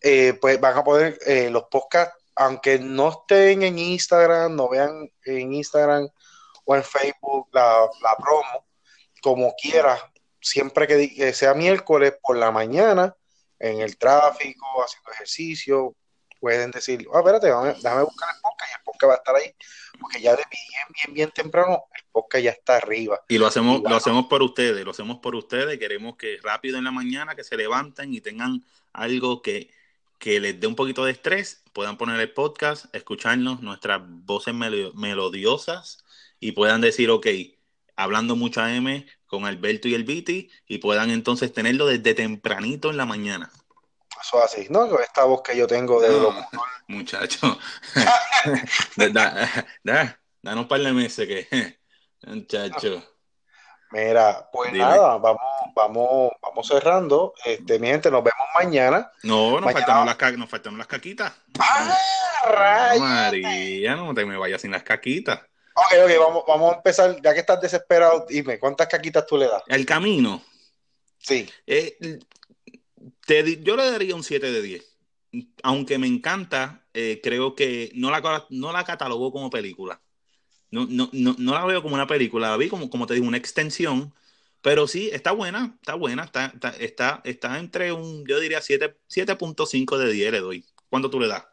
eh, 0.01 0.33
pues 0.39 0.59
van 0.59 0.77
a 0.77 0.83
poder 0.83 1.17
eh, 1.25 1.49
los 1.49 1.63
podcasts, 1.63 2.15
aunque 2.35 2.79
no 2.79 3.09
estén 3.09 3.63
en 3.63 3.79
Instagram, 3.79 4.55
no 4.55 4.69
vean 4.69 5.11
en 5.25 5.53
Instagram 5.53 6.07
o 6.65 6.75
en 6.75 6.83
Facebook 6.83 7.47
la, 7.51 7.89
la 8.01 8.15
promo, 8.17 8.65
como 9.21 9.53
quiera, 9.55 9.97
siempre 10.39 10.87
que, 10.87 11.13
que, 11.13 11.33
sea 11.33 11.53
miércoles 11.53 12.13
por 12.21 12.37
la 12.37 12.51
mañana, 12.51 13.15
en 13.59 13.81
el 13.81 13.97
tráfico, 13.97 14.65
haciendo 14.83 15.11
ejercicio, 15.11 15.95
pueden 16.39 16.71
decir, 16.71 17.07
ah, 17.13 17.19
espérate, 17.19 17.47
déjame, 17.47 17.73
déjame, 17.73 18.03
buscar 18.03 18.29
el 18.35 18.41
podcast 18.41 18.69
y 18.69 18.73
el 18.73 18.83
podcast 18.83 19.09
va 19.09 19.13
a 19.13 19.17
estar 19.17 19.35
ahí, 19.35 19.55
porque 19.99 20.21
ya 20.21 20.31
de 20.31 20.43
bien, 20.51 20.87
bien, 20.93 21.13
bien 21.13 21.31
temprano, 21.31 21.85
el 21.95 22.03
podcast 22.11 22.43
ya 22.43 22.51
está 22.51 22.77
arriba. 22.77 23.19
Y 23.27 23.37
lo 23.37 23.47
hacemos, 23.47 23.79
y 23.79 23.89
lo 23.89 23.95
hacemos 23.95 24.27
por 24.27 24.43
ustedes, 24.43 24.85
lo 24.85 24.91
hacemos 24.91 25.17
por 25.17 25.35
ustedes, 25.35 25.79
queremos 25.79 26.17
que 26.17 26.37
rápido 26.43 26.77
en 26.77 26.83
la 26.83 26.91
mañana, 26.91 27.35
que 27.35 27.43
se 27.43 27.57
levanten 27.57 28.13
y 28.13 28.21
tengan 28.21 28.63
algo 28.93 29.41
que, 29.41 29.71
que 30.17 30.39
les 30.39 30.59
dé 30.59 30.67
un 30.67 30.75
poquito 30.75 31.05
de 31.05 31.11
estrés, 31.11 31.63
puedan 31.73 31.97
poner 31.97 32.19
el 32.19 32.33
podcast, 32.33 32.93
escucharnos, 32.95 33.61
nuestras 33.61 34.01
voces 34.03 34.53
mel 34.53 34.91
melodiosas 34.95 36.03
y 36.39 36.53
puedan 36.53 36.81
decir, 36.81 37.09
ok, 37.09 37.27
hablando 37.95 38.35
mucho 38.35 38.61
a 38.61 38.73
M 38.73 39.05
con 39.25 39.45
Alberto 39.45 39.87
y 39.87 39.93
el 39.93 40.03
Viti 40.03 40.49
y 40.67 40.77
puedan 40.79 41.09
entonces 41.09 41.53
tenerlo 41.53 41.85
desde 41.85 42.13
tempranito 42.13 42.89
en 42.89 42.97
la 42.97 43.05
mañana. 43.05 43.51
Eso 44.21 44.43
así, 44.43 44.67
¿no? 44.69 44.99
Esta 44.99 45.25
voz 45.25 45.41
que 45.43 45.55
yo 45.55 45.67
tengo 45.67 46.01
de 46.01 46.09
no. 46.09 46.33
Muchacho. 46.87 47.59
da, 48.95 49.09
da, 49.09 49.67
da, 49.83 50.19
danos 50.41 50.63
un 50.63 50.67
par 50.67 50.79
de 50.79 50.93
meses 50.93 51.27
que. 51.27 51.77
Muchacho. 52.27 53.16
Mira, 53.91 54.49
pues 54.51 54.73
Dime. 54.73 54.83
nada, 54.83 55.17
vamos, 55.17 55.41
vamos, 55.73 56.31
vamos 56.41 56.67
cerrando. 56.67 57.33
Este, 57.45 57.79
mi 57.79 57.87
gente, 57.87 58.11
nos 58.11 58.23
vemos 58.23 58.45
mañana. 58.61 59.11
No, 59.23 59.51
nos, 59.51 59.61
mañana... 59.61 59.85
faltaron, 59.85 60.05
las, 60.05 60.37
nos 60.37 60.49
faltaron 60.49 60.77
las 60.77 60.87
caquitas. 60.87 61.33
¡Ah, 61.59 61.97
rayos! 62.49 62.99
María, 63.01 63.95
no 63.95 64.13
te 64.13 64.25
me 64.25 64.37
vayas 64.37 64.61
sin 64.61 64.71
las 64.71 64.83
caquitas. 64.83 65.39
Ok, 65.73 65.93
ok, 66.03 66.11
vamos, 66.19 66.43
vamos 66.47 66.73
a 66.73 66.77
empezar, 66.77 67.21
ya 67.21 67.33
que 67.33 67.39
estás 67.39 67.61
desesperado, 67.61 68.25
dime, 68.27 68.59
¿cuántas 68.59 68.87
caquitas 68.87 69.25
tú 69.25 69.37
le 69.37 69.47
das? 69.47 69.63
El 69.67 69.85
camino. 69.85 70.41
Sí. 71.19 71.47
Eh, 71.65 71.97
te, 73.25 73.61
yo 73.61 73.75
le 73.75 73.91
daría 73.91 74.15
un 74.15 74.23
7 74.23 74.51
de 74.51 74.61
10. 74.61 74.97
Aunque 75.63 75.97
me 75.97 76.07
encanta, 76.07 76.85
eh, 76.93 77.19
creo 77.21 77.53
que 77.55 77.91
no 77.93 78.09
la, 78.09 78.45
no 78.49 78.71
la 78.71 78.83
catalogó 78.83 79.31
como 79.31 79.49
película. 79.49 80.01
No, 80.69 80.85
no, 80.89 81.09
no, 81.13 81.35
no, 81.37 81.53
la 81.53 81.65
veo 81.65 81.81
como 81.81 81.95
una 81.95 82.07
película, 82.07 82.49
la 82.49 82.57
vi 82.57 82.67
como, 82.67 82.89
como 82.89 83.07
te 83.07 83.13
digo, 83.13 83.27
una 83.27 83.37
extensión. 83.37 84.13
Pero 84.61 84.87
sí, 84.87 85.09
está 85.13 85.31
buena, 85.31 85.77
está 85.79 85.93
buena, 85.93 86.25
está, 86.25 86.47
está, 86.47 86.69
está, 86.69 87.21
está 87.23 87.59
entre 87.59 87.93
un, 87.93 88.25
yo 88.25 88.39
diría 88.39 88.59
7.5 88.59 89.97
de 89.97 90.11
10 90.11 90.31
le 90.31 90.39
doy. 90.39 90.65
¿Cuánto 90.89 91.09
tú 91.09 91.19
le 91.19 91.27
das? 91.27 91.45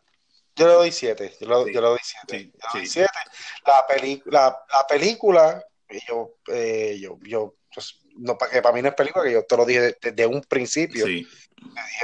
Yo 0.57 0.67
le 0.67 0.73
doy 0.73 0.93
7, 0.93 1.37
yo, 1.41 1.65
sí. 1.65 1.73
yo, 1.73 1.81
le 1.81 1.89
doy 1.89 1.99
7. 2.03 2.53
Sí, 2.73 2.87
sí. 2.87 3.01
La, 3.01 3.87
peli, 3.89 4.23
la, 4.27 4.57
la, 4.73 4.87
película, 4.87 5.65
yo, 6.09 6.37
eh, 6.49 6.97
yo, 7.01 7.19
yo 7.23 7.57
pues, 7.73 8.01
no, 8.17 8.39
que 8.39 8.63
para 8.63 8.75
mí 8.75 8.83
no 8.83 8.89
es 8.89 8.95
película, 8.95 9.25
que 9.25 9.33
yo 9.33 9.45
te 9.45 9.57
lo 9.57 9.65
dije 9.65 9.97
desde, 10.01 10.27
un 10.27 10.41
principio. 10.43 11.07
Desde, 11.07 11.27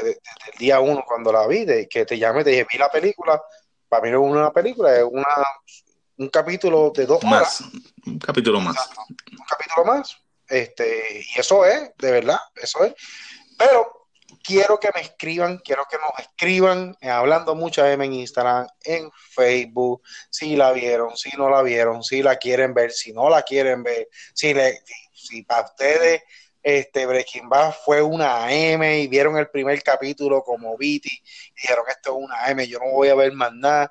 desde, 0.02 0.20
el 0.52 0.58
día 0.58 0.80
uno 0.80 1.04
cuando 1.06 1.32
la 1.32 1.46
vi, 1.46 1.64
de, 1.64 1.88
que 1.88 2.04
te 2.04 2.18
llamé, 2.18 2.44
te 2.44 2.50
dije, 2.50 2.66
vi 2.70 2.78
la 2.78 2.90
película, 2.90 3.40
para 3.88 4.02
mí 4.02 4.10
no 4.10 4.24
es 4.24 4.32
una 4.32 4.52
película, 4.52 4.96
es 4.96 5.04
una, 5.04 5.26
un 6.20 6.28
capítulo 6.28 6.92
de 6.94 7.06
dos 7.06 7.24
más, 7.24 7.62
horas. 7.62 7.72
Un 8.06 8.18
capítulo 8.18 8.60
más. 8.60 8.76
Un 9.08 9.46
capítulo 9.48 9.86
más. 9.86 10.18
Este, 10.46 11.24
y 11.34 11.40
eso 11.40 11.64
es, 11.64 11.92
de 11.96 12.10
verdad, 12.10 12.38
eso 12.56 12.84
es. 12.84 12.92
Pero 13.56 14.08
quiero 14.44 14.78
que 14.78 14.90
me 14.94 15.00
escriban, 15.00 15.58
quiero 15.64 15.86
que 15.90 15.96
nos 15.96 16.18
escriban, 16.18 16.94
eh, 17.00 17.08
hablando 17.08 17.54
mucho 17.54 17.82
de 17.82 17.94
en 17.94 18.12
Instagram, 18.12 18.66
en 18.84 19.10
Facebook, 19.30 20.02
si 20.28 20.56
la 20.56 20.72
vieron, 20.72 21.16
si 21.16 21.34
no 21.38 21.48
la 21.48 21.62
vieron, 21.62 22.04
si 22.04 22.22
la 22.22 22.36
quieren 22.36 22.74
ver, 22.74 22.92
si 22.92 23.14
no 23.14 23.30
la 23.30 23.42
quieren 23.42 23.82
ver, 23.82 24.08
si, 24.34 24.52
le, 24.52 24.82
si, 25.14 25.42
para 25.44 25.62
ustedes 25.62 26.22
este 26.62 27.06
Breaking 27.06 27.48
Bad 27.48 27.74
fue 27.82 28.02
una 28.02 28.52
M 28.52 29.00
y 29.00 29.08
vieron 29.08 29.38
el 29.38 29.48
primer 29.48 29.82
capítulo 29.82 30.42
como 30.42 30.76
Viti 30.76 31.08
y 31.08 31.60
dijeron 31.62 31.84
esto 31.88 32.10
es 32.10 32.24
una 32.24 32.50
M, 32.50 32.68
yo 32.68 32.78
no 32.78 32.90
voy 32.90 33.08
a 33.08 33.14
ver 33.14 33.32
más 33.32 33.52
nada. 33.54 33.90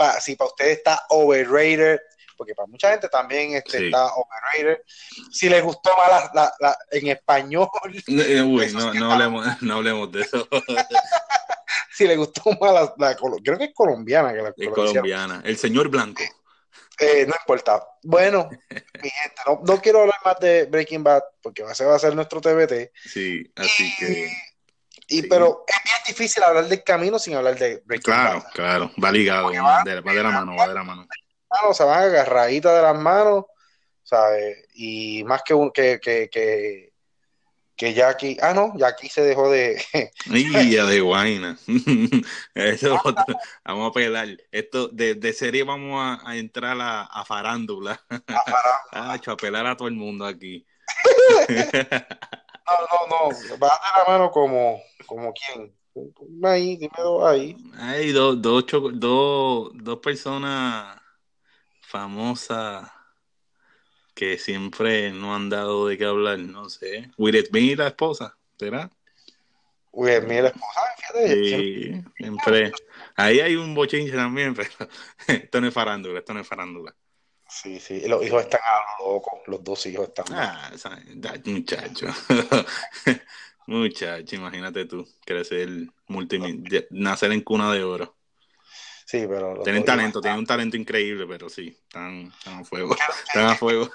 Pa, 0.00 0.18
si 0.18 0.34
para 0.34 0.48
ustedes 0.48 0.78
está 0.78 1.04
overrated, 1.10 2.00
porque 2.34 2.54
para 2.54 2.66
mucha 2.66 2.90
gente 2.90 3.06
también 3.10 3.52
este, 3.52 3.76
sí. 3.76 3.84
está 3.84 4.06
overrated. 4.14 4.82
Si 5.30 5.46
les 5.50 5.62
gustó 5.62 5.90
más 5.94 6.08
la, 6.08 6.30
la, 6.32 6.52
la, 6.58 6.78
en 6.90 7.08
español. 7.08 7.68
No, 8.08 8.46
uy, 8.46 8.72
no, 8.72 8.94
no, 8.94 9.12
hablemos, 9.12 9.46
no, 9.62 9.74
hablemos, 9.74 10.10
de 10.10 10.22
eso. 10.22 10.48
si 11.92 12.06
les 12.06 12.16
gustó 12.16 12.42
más 12.58 12.92
la, 12.96 13.14
creo 13.14 13.58
que 13.58 13.64
es 13.64 13.74
colombiana. 13.74 14.32
Que 14.32 14.40
la 14.40 14.54
es 14.56 14.68
colombiana. 14.70 15.42
El 15.44 15.58
señor 15.58 15.90
Blanco. 15.90 16.22
Eh, 16.98 17.26
no 17.28 17.34
importa. 17.38 17.86
Bueno, 18.02 18.48
mi 18.70 19.10
gente, 19.10 19.36
no, 19.46 19.60
no, 19.66 19.80
quiero 19.82 20.00
hablar 20.00 20.20
más 20.24 20.40
de 20.40 20.64
Breaking 20.64 21.04
Bad 21.04 21.22
porque 21.42 21.62
va 21.62 21.72
a 21.72 21.74
ser, 21.74 21.88
va 21.88 21.96
a 21.96 21.98
ser 21.98 22.14
nuestro 22.14 22.40
TBT. 22.40 22.90
Sí, 23.04 23.52
así 23.54 23.86
y, 23.86 23.96
que. 23.96 24.32
Y, 25.10 25.20
sí. 25.20 25.26
Pero 25.28 25.64
es 25.66 25.76
bien 25.84 25.96
difícil 26.06 26.42
hablar 26.42 26.66
del 26.66 26.82
camino 26.82 27.18
sin 27.18 27.34
hablar 27.34 27.58
de 27.58 27.82
Breaking 27.84 28.12
claro, 28.12 28.40
Bad. 28.40 28.52
Claro, 28.52 28.90
va 29.02 29.12
ligado, 29.12 29.52
va, 29.52 29.82
de, 29.84 30.00
va 30.00 30.12
de 30.14 30.22
la 30.22 30.30
mano, 30.30 30.56
va 30.56 30.68
de 30.68 30.74
la 30.74 30.82
mano 30.82 31.06
manos, 31.50 31.76
se 31.76 31.84
van 31.84 32.02
agarraditas 32.04 32.74
de 32.74 32.82
las 32.82 32.98
manos, 32.98 33.44
¿sabes? 34.02 34.66
Y 34.74 35.24
más 35.24 35.42
que, 35.42 35.54
un, 35.54 35.70
que, 35.70 35.98
que, 36.00 36.28
que, 36.30 36.92
que 37.76 37.94
Jackie, 37.94 38.36
ah, 38.40 38.54
no, 38.54 38.72
Jackie 38.76 39.08
se 39.08 39.22
dejó 39.22 39.50
de... 39.50 39.82
ya 40.70 40.84
de 40.84 41.00
guaina. 41.00 41.58
Eso, 42.54 43.00
vamos 43.64 43.90
a 43.90 43.92
pelar. 43.92 44.28
Esto, 44.52 44.88
de, 44.88 45.14
de 45.14 45.32
serie 45.32 45.64
vamos 45.64 46.00
a, 46.00 46.28
a 46.28 46.36
entrar 46.36 46.80
a, 46.80 47.02
a, 47.02 47.24
farándula. 47.24 48.00
A 48.08 48.20
farándula. 48.20 48.80
ah, 48.92 49.18
a 49.26 49.36
pelar 49.36 49.66
a 49.66 49.76
todo 49.76 49.88
el 49.88 49.94
mundo 49.94 50.26
aquí. 50.26 50.66
No, 52.70 53.06
no, 53.08 53.28
no, 53.28 53.58
va 53.58 53.68
de 53.68 53.98
la 53.98 54.04
mano 54.06 54.30
como, 54.30 54.80
como 55.06 55.32
quién. 55.32 55.74
Ahí, 56.44 56.76
dime 56.76 56.92
dos 56.98 57.24
ahí. 57.24 57.56
Hay 57.78 58.12
dos, 58.12 58.40
dos, 58.40 58.64
dos, 58.94 59.70
dos 59.74 59.98
personas 59.98 61.00
famosa 61.80 62.92
que 64.14 64.38
siempre 64.38 65.10
no 65.12 65.34
han 65.34 65.48
dado 65.48 65.88
de 65.88 65.98
qué 65.98 66.04
hablar, 66.04 66.38
no 66.38 66.68
sé. 66.68 67.10
Will 67.16 67.44
Smith 67.44 67.78
la 67.78 67.88
esposa, 67.88 68.36
¿será? 68.58 68.90
Will 69.92 70.22
Smith 70.22 70.40
la 70.42 70.48
esposa, 70.48 70.80
fíjate. 70.96 71.28
Sí, 71.28 72.04
siempre. 72.16 72.72
Ahí 73.16 73.40
hay 73.40 73.56
un 73.56 73.74
bochinche 73.74 74.12
también, 74.12 74.54
pero 74.54 74.70
esto 75.26 75.60
no 75.60 75.66
es 75.66 75.74
farándula, 75.74 76.18
esto 76.20 76.34
no 76.34 76.40
es 76.40 76.46
farándula. 76.46 76.94
Sí, 77.50 77.80
sí, 77.80 78.06
los 78.06 78.24
hijos 78.24 78.42
están 78.42 78.60
a 78.64 79.02
locos, 79.02 79.40
los 79.46 79.62
dos 79.64 79.84
hijos 79.86 80.08
están. 80.08 80.26
Ah, 80.30 80.70
muchacho. 81.44 82.06
muchacho, 83.66 84.36
imagínate 84.36 84.84
tú, 84.84 85.06
crecer 85.24 85.68
multimil... 86.06 86.86
nacer 86.90 87.32
en 87.32 87.40
cuna 87.40 87.72
de 87.72 87.82
oro. 87.82 88.16
Sí, 89.04 89.26
pero. 89.28 89.62
Tienen 89.64 89.84
talento, 89.84 90.20
tienen 90.20 90.38
un 90.38 90.46
talento 90.46 90.76
increíble, 90.76 91.26
pero 91.26 91.48
sí, 91.48 91.76
están, 91.82 92.32
a 92.46 92.62
fuego. 92.62 92.96
Están 93.26 93.46
a 93.46 93.56
fuego. 93.56 93.90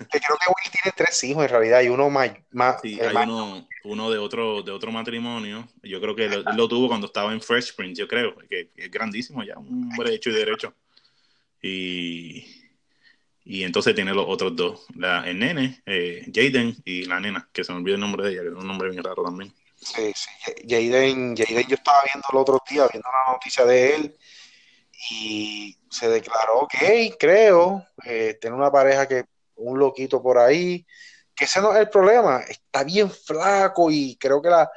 Yo 0.00 0.06
creo 0.08 0.20
que 0.38 0.48
Will 0.48 0.72
tiene 0.72 0.94
tres 0.96 1.22
hijos 1.24 1.44
en 1.44 1.50
realidad, 1.50 1.82
y 1.82 1.88
uno 1.88 2.08
más. 2.08 2.30
más 2.50 2.80
sí, 2.80 2.98
hay 2.98 3.14
uno, 3.14 3.68
uno 3.84 4.10
de 4.10 4.18
otro 4.18 4.62
de 4.62 4.72
otro 4.72 4.90
matrimonio. 4.90 5.68
Yo 5.82 6.00
creo 6.00 6.16
que 6.16 6.28
lo, 6.28 6.42
lo 6.54 6.68
tuvo 6.68 6.88
cuando 6.88 7.06
estaba 7.06 7.32
en 7.34 7.42
Fresh 7.42 7.76
Prince, 7.76 8.00
yo 8.00 8.08
creo, 8.08 8.34
que, 8.48 8.70
es 8.74 8.90
grandísimo 8.90 9.44
ya, 9.44 9.58
un 9.58 9.90
hombre 9.90 10.14
hecho 10.14 10.30
y 10.30 10.32
derecho. 10.32 10.74
Y, 11.62 12.63
y 13.44 13.62
entonces 13.62 13.94
tiene 13.94 14.14
los 14.14 14.24
otros 14.26 14.56
dos, 14.56 14.86
la, 14.96 15.28
el 15.28 15.38
nene, 15.38 15.82
eh, 15.84 16.24
Jaden, 16.32 16.76
y 16.84 17.04
la 17.04 17.20
nena, 17.20 17.48
que 17.52 17.62
se 17.62 17.72
me 17.72 17.78
olvidó 17.78 17.96
el 17.96 18.00
nombre 18.00 18.24
de 18.24 18.32
ella, 18.32 18.42
que 18.42 18.48
es 18.48 18.54
un 18.54 18.66
nombre 18.66 18.90
bien 18.90 19.04
raro 19.04 19.22
también. 19.22 19.54
Sí, 19.76 20.12
sí, 20.14 20.52
Jaden, 20.66 21.36
Jaden 21.36 21.66
yo 21.68 21.74
estaba 21.74 22.02
viendo 22.04 22.26
el 22.32 22.38
otro 22.38 22.58
día, 22.68 22.88
viendo 22.90 23.08
una 23.08 23.34
noticia 23.34 23.64
de 23.66 23.94
él, 23.96 24.16
y 25.10 25.76
se 25.90 26.08
declaró 26.08 26.66
gay, 26.80 27.14
creo, 27.18 27.84
eh, 28.04 28.38
tiene 28.40 28.56
una 28.56 28.70
pareja 28.70 29.06
que, 29.06 29.24
un 29.56 29.78
loquito 29.78 30.22
por 30.22 30.38
ahí, 30.38 30.86
que 31.34 31.44
ese 31.44 31.60
no 31.60 31.72
es 31.72 31.80
el 31.80 31.90
problema, 31.90 32.40
está 32.48 32.82
bien 32.84 33.10
flaco 33.10 33.90
y 33.90 34.16
creo 34.16 34.40
que 34.40 34.48
la, 34.48 34.70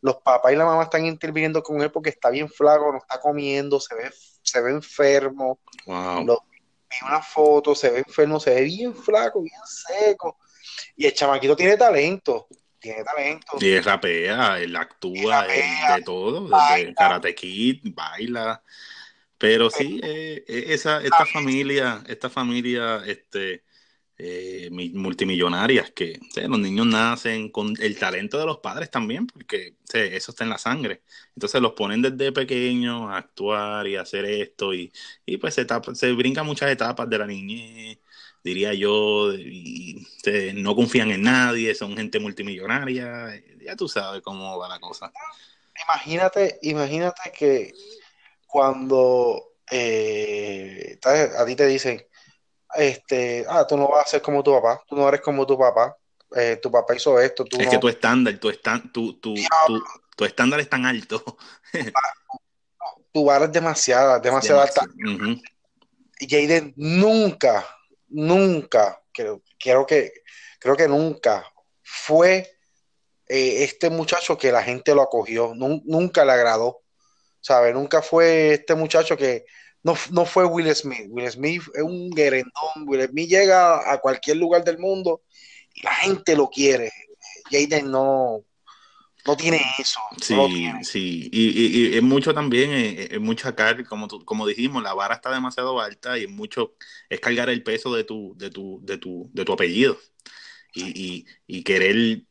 los 0.00 0.16
papás 0.16 0.52
y 0.52 0.56
la 0.56 0.64
mamá 0.64 0.84
están 0.84 1.06
interviniendo 1.06 1.62
con 1.62 1.80
él 1.82 1.90
porque 1.90 2.10
está 2.10 2.30
bien 2.30 2.48
flaco, 2.48 2.92
no 2.92 2.98
está 2.98 3.20
comiendo, 3.20 3.80
se 3.80 3.94
ve, 3.94 4.10
se 4.42 4.60
ve 4.60 4.70
enfermo. 4.70 5.60
Wow. 5.86 6.38
Vi 7.00 7.06
una 7.06 7.20
foto, 7.20 7.74
se 7.74 7.90
ve 7.90 7.98
enfermo, 7.98 8.40
se 8.40 8.54
ve 8.54 8.62
bien 8.62 8.94
flaco, 8.94 9.42
bien 9.42 9.60
seco. 9.64 10.38
Y 10.96 11.06
el 11.06 11.14
chamaquito 11.14 11.56
tiene 11.56 11.76
talento, 11.76 12.46
tiene 12.78 13.04
talento. 13.04 13.56
Y 13.60 13.72
él 13.72 13.84
rapea, 13.84 14.60
él 14.60 14.74
actúa, 14.76 15.46
de 15.46 16.02
todo, 16.04 16.48
desde 16.48 16.94
Karate 16.94 17.34
Kid, 17.34 17.80
baila. 17.94 18.62
Pero 19.38 19.68
sí, 19.70 20.00
eh, 20.02 20.44
eh, 20.46 20.64
esa, 20.68 21.02
esta 21.02 21.26
familia, 21.26 22.02
esta 22.06 22.30
familia, 22.30 23.02
este, 23.04 23.64
eh, 24.18 24.70
multimillonarias 24.70 25.90
que 25.90 26.20
los 26.48 26.58
niños 26.58 26.86
nacen 26.86 27.48
con 27.50 27.74
el 27.80 27.98
talento 27.98 28.38
de 28.38 28.46
los 28.46 28.58
padres 28.58 28.90
también, 28.90 29.26
porque 29.26 29.74
eso 29.92 30.30
está 30.30 30.44
en 30.44 30.50
la 30.50 30.58
sangre. 30.58 31.02
Entonces 31.34 31.60
los 31.60 31.72
ponen 31.72 32.02
desde 32.02 32.32
pequeños 32.32 33.10
a 33.10 33.18
actuar 33.18 33.86
y 33.86 33.96
a 33.96 34.02
hacer 34.02 34.24
esto 34.24 34.72
y, 34.74 34.92
y 35.26 35.36
pues 35.38 35.54
se, 35.54 35.66
se 35.94 36.12
brinca 36.12 36.42
muchas 36.42 36.70
etapas 36.70 37.08
de 37.10 37.18
la 37.18 37.26
niñez, 37.26 37.98
diría 38.42 38.74
yo, 38.74 39.34
y 39.34 40.06
no 40.54 40.76
confían 40.76 41.10
en 41.10 41.22
nadie, 41.22 41.74
son 41.74 41.96
gente 41.96 42.20
multimillonaria, 42.20 43.42
ya 43.64 43.74
tú 43.74 43.88
sabes 43.88 44.22
cómo 44.22 44.58
va 44.58 44.68
la 44.68 44.78
cosa. 44.78 45.12
Imagínate, 45.88 46.58
imagínate 46.62 47.32
que 47.36 47.72
cuando 48.46 49.54
eh, 49.70 50.98
a 51.02 51.44
ti 51.44 51.56
te 51.56 51.66
dicen, 51.66 52.06
este, 52.76 53.44
ah, 53.48 53.66
tú 53.66 53.76
no 53.76 53.88
vas 53.88 54.06
a 54.06 54.08
ser 54.08 54.22
como 54.22 54.42
tu 54.42 54.52
papá, 54.52 54.82
tú 54.86 54.96
no 54.96 55.08
eres 55.08 55.20
como 55.20 55.46
tu 55.46 55.58
papá, 55.58 55.96
eh, 56.34 56.58
tu 56.62 56.70
papá 56.70 56.94
hizo 56.94 57.20
esto, 57.20 57.44
tú 57.44 57.58
Es 57.60 57.68
que 57.68 57.78
tu 57.78 57.88
estándar, 57.88 58.36
tu, 58.38 58.52
tu, 58.92 59.14
tu, 59.20 59.34
tu, 60.16 60.24
estándar 60.24 60.60
es 60.60 60.68
tan 60.68 60.84
alto. 60.84 61.22
tu 63.12 63.24
vara 63.24 63.44
es 63.44 63.52
demasiada, 63.52 64.18
demasiado 64.18 64.60
alta. 64.60 64.86
Y 66.18 66.28
Jaden 66.28 66.72
nunca, 66.76 67.64
nunca, 68.08 69.00
creo, 69.12 69.42
creo, 69.58 69.86
que, 69.86 70.12
creo 70.58 70.76
que 70.76 70.88
nunca 70.88 71.44
fue 71.82 72.50
eh, 73.28 73.64
este 73.64 73.90
muchacho 73.90 74.36
que 74.36 74.52
la 74.52 74.62
gente 74.62 74.94
lo 74.94 75.02
acogió, 75.02 75.54
nunca 75.54 76.24
le 76.24 76.32
agradó, 76.32 76.80
¿sabes? 77.40 77.74
Nunca 77.74 78.02
fue 78.02 78.54
este 78.54 78.74
muchacho 78.74 79.16
que 79.16 79.44
no, 79.84 79.96
no 80.10 80.24
fue 80.24 80.46
Will 80.46 80.74
Smith. 80.74 81.06
Will 81.08 81.30
Smith 81.30 81.62
es 81.74 81.82
un 81.82 82.10
gerendón. 82.12 82.86
Will 82.86 83.06
Smith 83.06 83.28
llega 83.28 83.92
a 83.92 83.98
cualquier 83.98 84.38
lugar 84.38 84.64
del 84.64 84.78
mundo 84.78 85.22
y 85.74 85.82
la 85.82 85.94
gente 85.94 86.34
lo 86.34 86.48
quiere. 86.48 86.90
Jaden 87.50 87.90
no, 87.90 88.42
no 89.26 89.36
tiene 89.36 89.60
eso. 89.78 90.00
Sí, 90.20 90.34
sí. 90.82 91.28
Y, 91.30 91.96
es 91.96 92.02
mucho 92.02 92.32
también, 92.32 92.70
es, 92.72 93.20
mucho 93.20 93.54
carga, 93.54 93.84
como, 93.84 94.08
como 94.24 94.46
dijimos, 94.46 94.82
la 94.82 94.94
vara 94.94 95.16
está 95.16 95.30
demasiado 95.30 95.78
alta 95.78 96.18
y 96.18 96.24
es 96.24 96.30
mucho, 96.30 96.74
es 97.10 97.20
cargar 97.20 97.50
el 97.50 97.62
peso 97.62 97.94
de 97.94 98.04
tu, 98.04 98.34
de 98.38 98.48
tu, 98.48 98.80
de 98.82 98.96
tu, 98.96 99.30
de 99.34 99.44
tu 99.44 99.52
apellido. 99.52 99.98
Y, 100.74 101.26
y, 101.46 101.62
querer 101.62 102.22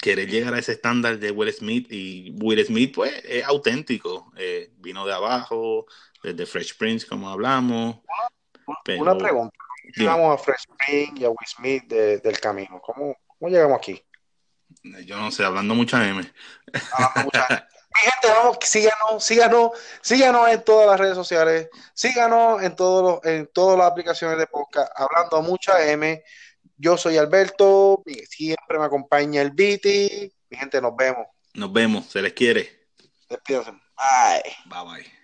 querer 0.00 0.30
llegar 0.30 0.54
a 0.54 0.58
ese 0.58 0.72
estándar 0.72 1.18
de 1.18 1.30
Will 1.30 1.52
Smith 1.52 1.86
y 1.90 2.30
Will 2.40 2.64
Smith 2.64 2.94
pues 2.94 3.12
es 3.26 3.44
auténtico, 3.44 4.32
eh, 4.38 4.70
vino 4.78 5.04
de 5.04 5.12
abajo, 5.12 5.84
desde 6.22 6.46
Fresh 6.46 6.76
Prince 6.76 7.06
como 7.06 7.28
hablamos. 7.28 7.98
Una 8.98 9.16
pregunta, 9.16 9.56
¿cómo 9.58 9.92
llegamos 9.94 10.40
a 10.40 10.42
Fresh 10.42 10.64
Prince 10.78 11.20
y 11.20 11.24
a 11.24 11.30
Will 11.30 11.46
Smith 11.46 11.84
del 11.88 12.40
camino? 12.40 12.80
¿Cómo, 12.80 13.16
¿Cómo, 13.26 13.50
llegamos 13.50 13.78
aquí? 13.78 14.02
Yo 15.04 15.16
no 15.16 15.30
sé, 15.30 15.44
hablando 15.44 15.74
mucha 15.74 16.06
M. 16.08 16.22
Mi 17.94 18.00
gente, 18.00 18.28
vamos, 18.28 18.56
síganos, 18.62 19.22
síganos, 19.22 19.70
síganos 20.00 20.48
en 20.48 20.64
todas 20.64 20.86
las 20.86 20.98
redes 20.98 21.14
sociales, 21.14 21.68
síganos 21.92 22.62
en, 22.62 22.74
todos 22.74 23.22
en 23.24 23.46
todas 23.52 23.76
las 23.76 23.90
aplicaciones 23.90 24.38
de 24.38 24.46
podcast, 24.46 24.90
hablando 24.96 25.42
mucha 25.42 25.84
M. 25.90 26.22
Yo 26.78 26.96
soy 26.96 27.18
Alberto, 27.18 28.02
siempre 28.30 28.78
me 28.78 28.86
acompaña 28.86 29.42
el 29.42 29.50
Viti. 29.50 30.32
Mi 30.48 30.56
gente, 30.56 30.80
nos 30.80 30.96
vemos. 30.96 31.26
Nos 31.54 31.70
vemos, 31.70 32.06
se 32.06 32.22
les 32.22 32.32
quiere. 32.32 32.88
Despídense. 33.28 33.72
Bye. 33.72 34.42
Bye 34.66 34.84
bye. 34.84 35.21